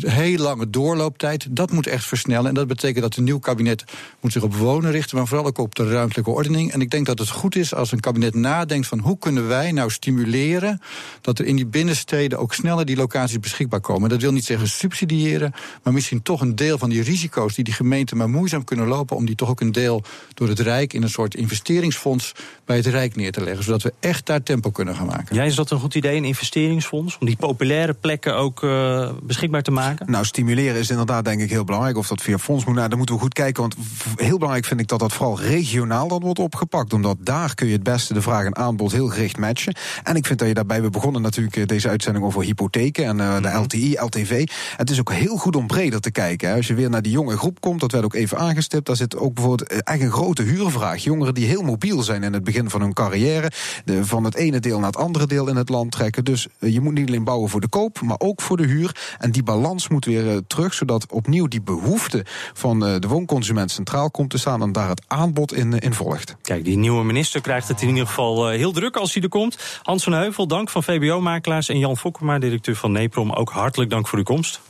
Heel 0.00 0.38
lange 0.38 0.70
doorlooptijd. 0.70 1.46
Dat 1.50 1.70
moet 1.70 1.86
echt 1.86 2.04
versnellen. 2.04 2.48
En 2.48 2.54
dat 2.54 2.66
betekent 2.66 3.02
dat 3.02 3.16
een 3.16 3.24
nieuw 3.24 3.38
kabinet 3.38 3.84
moet 4.20 4.32
zich 4.32 4.42
op 4.42 4.54
wonen 4.54 4.90
richten, 4.90 5.16
maar 5.16 5.26
vooral 5.26 5.46
ook 5.46 5.58
op 5.58 5.74
de 5.74 5.90
ruimtelijke 5.90 6.30
ordening. 6.30 6.72
En 6.72 6.80
ik 6.80 6.90
denk 6.90 7.06
dat 7.06 7.18
het 7.18 7.28
goed 7.28 7.56
is 7.56 7.74
als 7.74 7.92
een 7.92 8.00
kabinet 8.00 8.34
nadenkt 8.34 8.86
van 8.86 8.98
hoe 8.98 9.18
kunnen 9.18 9.48
wij 9.48 9.72
nou 9.72 9.90
stimuleren 9.90 10.80
dat 11.20 11.38
er 11.38 11.44
in 11.44 11.56
die 11.56 11.66
binnensteden 11.66 12.38
ook 12.38 12.54
sneller 12.54 12.84
die 12.84 12.96
locaties 12.96 13.40
beschikbaar 13.40 13.80
komen. 13.80 14.08
Dat 14.08 14.20
wil 14.20 14.32
niet 14.32 14.44
zeggen 14.44 14.68
subsidiëren, 14.68 15.52
maar 15.82 15.92
misschien 15.92 16.22
toch 16.22 16.40
een 16.40 16.56
deel 16.56 16.78
van 16.78 16.90
die 16.90 17.02
risico's 17.02 17.54
die 17.54 17.64
die 17.64 17.74
gemeenten 17.74 18.16
maar 18.16 18.30
moeizaam 18.30 18.64
kunnen 18.64 18.86
lopen, 18.86 19.16
om 19.16 19.26
die 19.26 19.34
toch 19.34 19.48
ook 19.48 19.60
een 19.60 19.72
deel 19.72 20.02
door 20.34 20.48
het 20.48 20.60
Rijk 20.60 20.92
in 20.92 21.02
een 21.02 21.10
soort 21.10 21.34
investeringsfonds 21.66 22.32
bij 22.64 22.76
het 22.76 22.86
Rijk 22.86 23.16
neer 23.16 23.32
te 23.32 23.42
leggen. 23.42 23.64
Zodat 23.64 23.82
we 23.82 23.92
echt 24.00 24.26
daar 24.26 24.42
tempo 24.42 24.70
kunnen 24.70 24.96
gaan 24.96 25.06
maken. 25.06 25.36
Ja, 25.36 25.42
is 25.42 25.54
dat 25.54 25.70
een 25.70 25.78
goed 25.78 25.94
idee, 25.94 26.16
een 26.16 26.24
investeringsfonds? 26.24 27.18
Om 27.20 27.26
die 27.26 27.36
populaire 27.36 27.94
plekken 27.94 28.36
ook 28.36 28.62
uh, 28.62 29.10
beschikbaar 29.22 29.62
te 29.62 29.70
maken? 29.70 30.10
Nou, 30.10 30.24
stimuleren 30.24 30.80
is 30.80 30.90
inderdaad 30.90 31.24
denk 31.24 31.40
ik 31.40 31.50
heel 31.50 31.64
belangrijk. 31.64 31.96
Of 31.96 32.08
dat 32.08 32.22
via 32.22 32.38
fonds 32.38 32.64
moet, 32.64 32.74
nou, 32.74 32.88
dan 32.88 32.98
moeten 32.98 33.14
we 33.14 33.20
goed 33.20 33.32
kijken. 33.32 33.62
Want 33.62 33.76
heel 34.16 34.36
belangrijk 34.36 34.64
vind 34.64 34.80
ik 34.80 34.88
dat 34.88 34.98
dat 34.98 35.12
vooral 35.12 35.40
regionaal 35.40 36.08
dan 36.08 36.20
wordt 36.20 36.38
opgepakt. 36.38 36.92
Omdat 36.92 37.16
daar 37.20 37.54
kun 37.54 37.66
je 37.66 37.72
het 37.72 37.82
beste 37.82 38.14
de 38.14 38.22
vraag 38.22 38.44
en 38.44 38.56
aanbod 38.56 38.92
heel 38.92 39.08
gericht 39.08 39.38
matchen. 39.38 39.76
En 40.02 40.16
ik 40.16 40.26
vind 40.26 40.38
dat 40.38 40.48
je 40.48 40.54
daarbij, 40.54 40.82
we 40.82 40.90
begonnen 40.90 41.22
natuurlijk 41.22 41.68
deze 41.68 41.88
uitzending 41.88 42.24
over 42.24 42.42
hypotheken 42.42 43.04
en 43.04 43.18
uh, 43.18 43.42
de 43.42 43.58
LTI, 43.58 43.96
LTV. 43.98 44.46
Het 44.76 44.90
is 44.90 45.00
ook 45.00 45.12
heel 45.12 45.36
goed 45.36 45.56
om 45.56 45.66
breder 45.66 46.00
te 46.00 46.10
kijken. 46.10 46.48
Hè. 46.48 46.56
Als 46.56 46.66
je 46.66 46.74
weer 46.74 46.90
naar 46.90 47.02
die 47.02 47.12
jonge 47.12 47.36
groep 47.36 47.60
komt, 47.60 47.80
dat 47.80 47.92
werd 47.92 48.04
ook 48.04 48.14
even 48.14 48.38
aangestipt. 48.38 48.86
Daar 48.86 48.96
zit 48.96 49.16
ook 49.16 49.34
bijvoorbeeld 49.34 49.70
eigenlijk 49.70 50.02
een 50.02 50.22
grote 50.22 50.42
huurvraag. 50.42 51.02
Jongeren 51.02 51.34
die 51.34 51.46
heel 51.46 51.55
mobiel 51.62 52.02
zijn 52.02 52.22
in 52.22 52.32
het 52.32 52.44
begin 52.44 52.70
van 52.70 52.80
hun 52.80 52.92
carrière. 52.92 53.50
De, 53.84 54.04
van 54.04 54.24
het 54.24 54.34
ene 54.34 54.60
deel 54.60 54.78
naar 54.78 54.86
het 54.86 54.96
andere 54.96 55.26
deel 55.26 55.48
in 55.48 55.56
het 55.56 55.68
land 55.68 55.90
trekken. 55.90 56.24
Dus 56.24 56.46
uh, 56.58 56.72
je 56.72 56.80
moet 56.80 56.94
niet 56.94 57.08
alleen 57.08 57.24
bouwen 57.24 57.50
voor 57.50 57.60
de 57.60 57.68
koop, 57.68 58.00
maar 58.00 58.18
ook 58.18 58.40
voor 58.40 58.56
de 58.56 58.66
huur. 58.66 59.16
En 59.18 59.30
die 59.30 59.42
balans 59.42 59.88
moet 59.88 60.04
weer 60.04 60.24
uh, 60.24 60.36
terug, 60.46 60.74
zodat 60.74 61.12
opnieuw 61.12 61.46
die 61.46 61.62
behoefte 61.62 62.24
van 62.52 62.88
uh, 62.88 62.94
de 62.98 63.08
woonconsument 63.08 63.70
centraal 63.70 64.10
komt 64.10 64.30
te 64.30 64.38
staan 64.38 64.62
en 64.62 64.72
daar 64.72 64.88
het 64.88 65.02
aanbod 65.06 65.54
in, 65.54 65.78
in 65.78 65.94
volgt. 65.94 66.36
Kijk, 66.42 66.64
die 66.64 66.76
nieuwe 66.76 67.04
minister 67.04 67.40
krijgt 67.40 67.68
het 67.68 67.82
in 67.82 67.88
ieder 67.88 68.06
geval 68.06 68.48
heel 68.48 68.72
druk 68.72 68.96
als 68.96 69.14
hij 69.14 69.22
er 69.22 69.28
komt. 69.28 69.58
Hans 69.82 70.04
van 70.04 70.12
Heuvel, 70.12 70.46
dank 70.46 70.70
van 70.70 70.82
VBO-makelaars 70.82 71.68
en 71.68 71.78
Jan 71.78 71.96
Fokkema, 71.96 72.38
directeur 72.38 72.76
van 72.76 72.92
Neprom, 72.92 73.32
ook 73.32 73.50
hartelijk 73.50 73.90
dank 73.90 74.08
voor 74.08 74.18
uw 74.18 74.24
komst. 74.24 74.60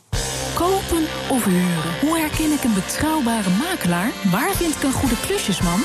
Kopen 0.55 1.07
of 1.29 1.45
huren? 1.45 1.99
Hoe 2.01 2.19
herken 2.19 2.53
ik 2.53 2.65
een 2.65 2.75
betrouwbare 2.75 3.51
makelaar? 3.51 4.11
Waar 4.31 4.55
vind 4.55 4.75
ik 4.75 4.83
een 4.83 4.93
goede 4.93 5.21
klusjesman? 5.21 5.81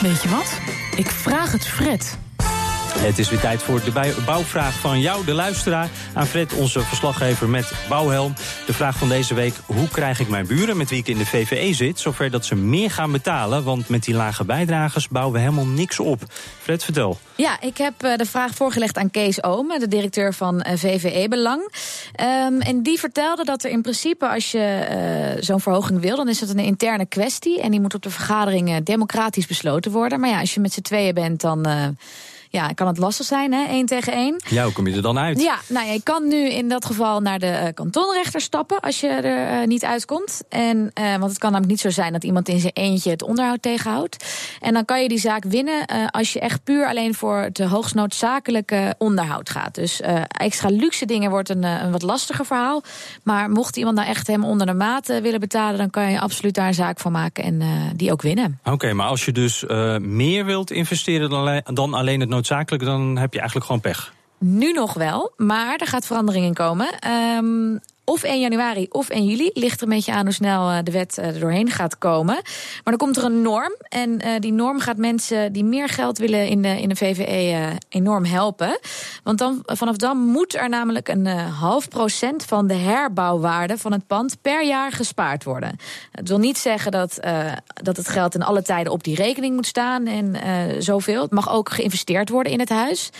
Weet 0.00 0.22
je 0.22 0.28
wat? 0.28 0.60
Ik 0.96 1.10
vraag 1.10 1.52
het 1.52 1.66
Fred. 1.66 2.18
Het 2.98 3.18
is 3.18 3.30
weer 3.30 3.40
tijd 3.40 3.62
voor 3.62 3.84
de 3.84 4.14
bouwvraag 4.26 4.74
van 4.74 5.00
jou, 5.00 5.24
de 5.24 5.32
luisteraar. 5.32 5.88
Aan 6.14 6.26
Fred, 6.26 6.54
onze 6.54 6.80
verslaggever 6.80 7.48
met 7.48 7.72
Bouwhelm. 7.88 8.34
De 8.66 8.72
vraag 8.72 8.96
van 8.96 9.08
deze 9.08 9.34
week, 9.34 9.54
hoe 9.66 9.88
krijg 9.88 10.20
ik 10.20 10.28
mijn 10.28 10.46
buren 10.46 10.76
met 10.76 10.90
wie 10.90 10.98
ik 10.98 11.08
in 11.08 11.18
de 11.18 11.26
VVE 11.26 11.74
zit... 11.74 11.98
zover 11.98 12.30
dat 12.30 12.46
ze 12.46 12.54
meer 12.54 12.90
gaan 12.90 13.12
betalen? 13.12 13.64
Want 13.64 13.88
met 13.88 14.02
die 14.02 14.14
lage 14.14 14.44
bijdragers 14.44 15.08
bouwen 15.08 15.34
we 15.34 15.40
helemaal 15.40 15.66
niks 15.66 16.00
op. 16.00 16.20
Fred, 16.60 16.84
vertel. 16.84 17.18
Ja, 17.34 17.60
ik 17.60 17.78
heb 17.78 17.94
de 17.98 18.26
vraag 18.26 18.54
voorgelegd 18.54 18.96
aan 18.96 19.10
Kees 19.10 19.42
Oom, 19.42 19.78
de 19.78 19.88
directeur 19.88 20.34
van 20.34 20.64
VVE 20.74 21.28
Belang. 21.28 21.60
Um, 22.20 22.60
en 22.60 22.82
die 22.82 22.98
vertelde 22.98 23.44
dat 23.44 23.64
er 23.64 23.70
in 23.70 23.82
principe, 23.82 24.28
als 24.28 24.50
je 24.50 25.34
uh, 25.36 25.42
zo'n 25.42 25.60
verhoging 25.60 26.00
wil... 26.00 26.16
dan 26.16 26.28
is 26.28 26.38
dat 26.38 26.48
een 26.48 26.58
interne 26.58 27.06
kwestie 27.06 27.60
en 27.60 27.70
die 27.70 27.80
moet 27.80 27.94
op 27.94 28.02
de 28.02 28.10
vergaderingen 28.10 28.84
democratisch 28.84 29.46
besloten 29.46 29.92
worden. 29.92 30.20
Maar 30.20 30.30
ja, 30.30 30.40
als 30.40 30.54
je 30.54 30.60
met 30.60 30.72
z'n 30.72 30.80
tweeën 30.80 31.14
bent, 31.14 31.40
dan... 31.40 31.66
ja, 32.52 32.68
kan 32.68 32.86
het 32.86 32.98
lastig 32.98 33.26
zijn, 33.26 33.52
hè, 33.52 33.64
één 33.66 33.86
tegen 33.86 34.12
één. 34.12 34.42
Ja, 34.48 34.64
hoe 34.64 34.72
kom 34.72 34.86
je 34.86 34.96
er 34.96 35.02
dan 35.02 35.18
uit? 35.18 35.40
Ja, 35.40 35.58
nou, 35.68 35.88
je 35.88 36.02
kan 36.02 36.28
nu 36.28 36.50
in 36.50 36.68
dat 36.68 36.84
geval 36.84 37.20
naar 37.20 37.38
de 37.38 37.46
uh, 37.46 37.68
kantonrechter 37.74 38.40
stappen 38.40 38.80
als 38.80 39.00
je 39.00 39.06
er 39.06 39.60
uh, 39.60 39.66
niet 39.66 39.84
uitkomt. 39.84 40.42
En, 40.48 40.90
uh, 41.00 41.16
want 41.16 41.30
het 41.30 41.38
kan 41.38 41.52
namelijk 41.52 41.70
niet 41.70 41.80
zo 41.80 41.90
zijn 41.90 42.12
dat 42.12 42.24
iemand 42.24 42.48
in 42.48 42.60
zijn 42.60 42.72
eentje 42.72 43.10
het 43.10 43.22
onderhoud 43.22 43.62
tegenhoudt. 43.62 44.24
En 44.60 44.72
dan 44.72 44.84
kan 44.84 45.02
je 45.02 45.08
die 45.08 45.18
zaak 45.18 45.44
winnen 45.44 45.86
als 46.10 46.32
je 46.32 46.40
echt 46.40 46.64
puur 46.64 46.86
alleen 46.86 47.14
voor 47.14 47.36
het 47.36 47.58
hoogst 47.58 47.94
noodzakelijke 47.94 48.94
onderhoud 48.98 49.50
gaat. 49.50 49.74
Dus 49.74 50.00
extra 50.28 50.68
luxe 50.68 51.06
dingen 51.06 51.30
wordt 51.30 51.48
een, 51.48 51.62
een 51.62 51.92
wat 51.92 52.02
lastiger 52.02 52.46
verhaal. 52.46 52.82
Maar 53.22 53.50
mocht 53.50 53.76
iemand 53.76 53.96
nou 53.96 54.08
echt 54.08 54.26
hem 54.26 54.44
onder 54.44 54.66
de 54.66 54.74
maat 54.74 55.06
willen 55.06 55.40
betalen, 55.40 55.78
dan 55.78 55.90
kan 55.90 56.10
je 56.10 56.20
absoluut 56.20 56.54
daar 56.54 56.66
een 56.66 56.74
zaak 56.74 57.00
van 57.00 57.12
maken 57.12 57.44
en 57.44 57.62
die 57.96 58.12
ook 58.12 58.22
winnen. 58.22 58.58
Oké, 58.60 58.72
okay, 58.72 58.92
maar 58.92 59.06
als 59.06 59.24
je 59.24 59.32
dus 59.32 59.64
meer 60.00 60.44
wilt 60.44 60.70
investeren 60.70 61.30
dan, 61.30 61.62
dan 61.64 61.94
alleen 61.94 62.20
het 62.20 62.28
noodzakelijk, 62.40 62.84
dan 62.84 63.16
heb 63.16 63.32
je 63.32 63.38
eigenlijk 63.38 63.66
gewoon 63.66 63.80
pech. 63.80 64.12
Nu 64.38 64.72
nog 64.72 64.94
wel, 64.94 65.32
maar 65.36 65.76
er 65.76 65.86
gaat 65.86 66.06
verandering 66.06 66.44
in 66.44 66.54
komen. 66.54 66.88
Um, 67.36 67.80
of 68.10 68.22
1 68.22 68.40
januari 68.40 68.86
of 68.88 69.08
1 69.08 69.24
juli. 69.24 69.50
Ligt 69.54 69.80
er 69.80 69.82
een 69.82 69.94
beetje 69.94 70.12
aan 70.12 70.24
hoe 70.24 70.34
snel 70.34 70.84
de 70.84 70.90
wet 70.90 71.16
er 71.16 71.40
doorheen 71.40 71.70
gaat 71.70 71.98
komen. 71.98 72.34
Maar 72.34 72.82
dan 72.84 72.96
komt 72.96 73.16
er 73.16 73.24
een 73.24 73.42
norm. 73.42 73.74
En 73.88 74.10
uh, 74.10 74.34
die 74.38 74.52
norm 74.52 74.80
gaat 74.80 74.96
mensen 74.96 75.52
die 75.52 75.64
meer 75.64 75.88
geld 75.88 76.18
willen 76.18 76.48
in 76.48 76.62
de, 76.62 76.80
in 76.80 76.88
de 76.88 76.96
VVE 76.96 77.78
enorm 77.88 78.24
helpen. 78.24 78.78
Want 79.22 79.38
dan, 79.38 79.62
vanaf 79.64 79.96
dan 79.96 80.18
moet 80.18 80.56
er 80.56 80.68
namelijk 80.68 81.08
een 81.08 81.26
half 81.36 81.88
procent 81.88 82.44
van 82.44 82.66
de 82.66 82.74
herbouwwaarde 82.74 83.78
van 83.78 83.92
het 83.92 84.06
pand 84.06 84.36
per 84.42 84.64
jaar 84.64 84.92
gespaard 84.92 85.44
worden. 85.44 85.76
Het 86.10 86.28
wil 86.28 86.38
niet 86.38 86.58
zeggen 86.58 86.90
dat, 86.90 87.18
dat 87.82 87.96
het 87.96 88.08
geld 88.08 88.34
in 88.34 88.42
alle 88.42 88.62
tijden 88.62 88.92
op 88.92 89.04
die 89.04 89.14
rekening 89.14 89.54
moet 89.54 89.66
staan 89.66 90.06
en 90.06 90.36
zoveel. 90.82 91.22
Het 91.22 91.30
mag 91.30 91.52
ook 91.52 91.70
geïnvesteerd 91.70 92.28
worden 92.28 92.52
in 92.52 92.60
het 92.60 92.68
huis. 92.68 93.10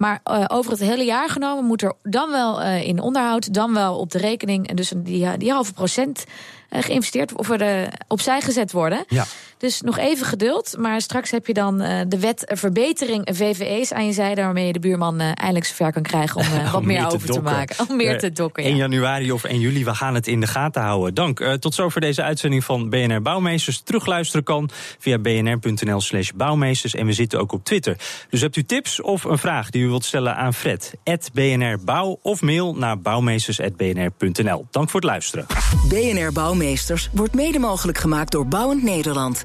Maar 0.00 0.20
uh, 0.24 0.44
over 0.48 0.70
het 0.70 0.80
hele 0.80 1.04
jaar 1.04 1.28
genomen 1.28 1.64
moet 1.64 1.82
er 1.82 1.92
dan 2.02 2.30
wel 2.30 2.62
uh, 2.62 2.86
in 2.86 3.00
onderhoud, 3.00 3.54
dan 3.54 3.74
wel 3.74 3.98
op 3.98 4.10
de 4.10 4.18
rekening. 4.18 4.68
En 4.68 4.76
dus 4.76 4.92
die, 4.96 5.36
die 5.36 5.52
halve 5.52 5.72
procent 5.72 6.24
uh, 6.70 6.82
geïnvesteerd 6.82 7.32
of 7.32 7.50
er 7.50 7.92
opzij 8.08 8.40
gezet 8.40 8.72
worden. 8.72 9.04
Ja. 9.08 9.24
Dus 9.60 9.80
nog 9.80 9.98
even 9.98 10.26
geduld. 10.26 10.74
Maar 10.78 11.00
straks 11.00 11.30
heb 11.30 11.46
je 11.46 11.54
dan 11.54 11.82
uh, 11.82 12.00
de 12.08 12.18
wet 12.18 12.52
verbetering 12.54 13.28
VVE's 13.32 13.92
aan 13.92 14.06
je 14.06 14.12
zijde. 14.12 14.42
Waarmee 14.42 14.66
je 14.66 14.72
de 14.72 14.78
buurman 14.78 15.20
uh, 15.20 15.26
eindelijk 15.34 15.64
zover 15.64 15.92
kan 15.92 16.02
krijgen 16.02 16.40
om 16.40 16.46
uh, 16.46 16.72
wat 16.72 16.82
meer, 16.84 16.96
meer 16.96 17.06
over 17.06 17.26
te, 17.26 17.32
te 17.32 17.42
maken. 17.42 17.88
Om 17.88 17.96
meer 17.96 18.18
te 18.18 18.32
dokken. 18.32 18.64
1 18.64 18.76
januari 18.76 19.32
of 19.32 19.44
1 19.44 19.60
juli, 19.60 19.84
we 19.84 19.94
gaan 19.94 20.14
het 20.14 20.26
in 20.26 20.40
de 20.40 20.46
gaten 20.46 20.82
houden. 20.82 21.14
Dank. 21.14 21.56
tot 21.60 21.74
zover 21.74 22.00
deze 22.00 22.22
uitzending 22.22 22.64
van 22.64 22.90
BNR 22.90 23.22
Bouwmeesters. 23.22 23.80
Terugluisteren 23.80 24.44
kan 24.44 24.70
via 24.98 25.18
bnr.nl 25.18 26.00
slash 26.00 26.30
bouwmeesters. 26.34 26.94
En 26.94 27.06
we 27.06 27.12
zitten 27.12 27.40
ook 27.40 27.52
op 27.52 27.64
Twitter. 27.64 27.96
Dus 28.30 28.40
hebt 28.40 28.56
u 28.56 28.64
tips 28.64 29.02
of 29.02 29.24
een 29.24 29.38
vraag 29.38 29.70
die 29.70 29.82
u 29.82 29.88
wilt 29.88 30.04
stellen 30.04 30.36
aan 30.36 30.54
Fred? 30.54 30.94
BNR 31.32 31.78
Bouw 31.84 32.18
of 32.22 32.42
mail 32.42 32.74
naar 32.74 32.98
bouwmeesters.bnr.nl. 32.98 34.66
Dank 34.70 34.90
voor 34.90 35.00
het 35.00 35.10
luisteren. 35.10 35.46
BNR 35.88 36.32
Bouwmeesters 36.32 37.08
wordt 37.12 37.34
mede 37.34 37.58
mogelijk 37.58 37.98
gemaakt 37.98 38.32
door 38.32 38.46
Bouwend 38.46 38.82
Nederland. 38.82 39.44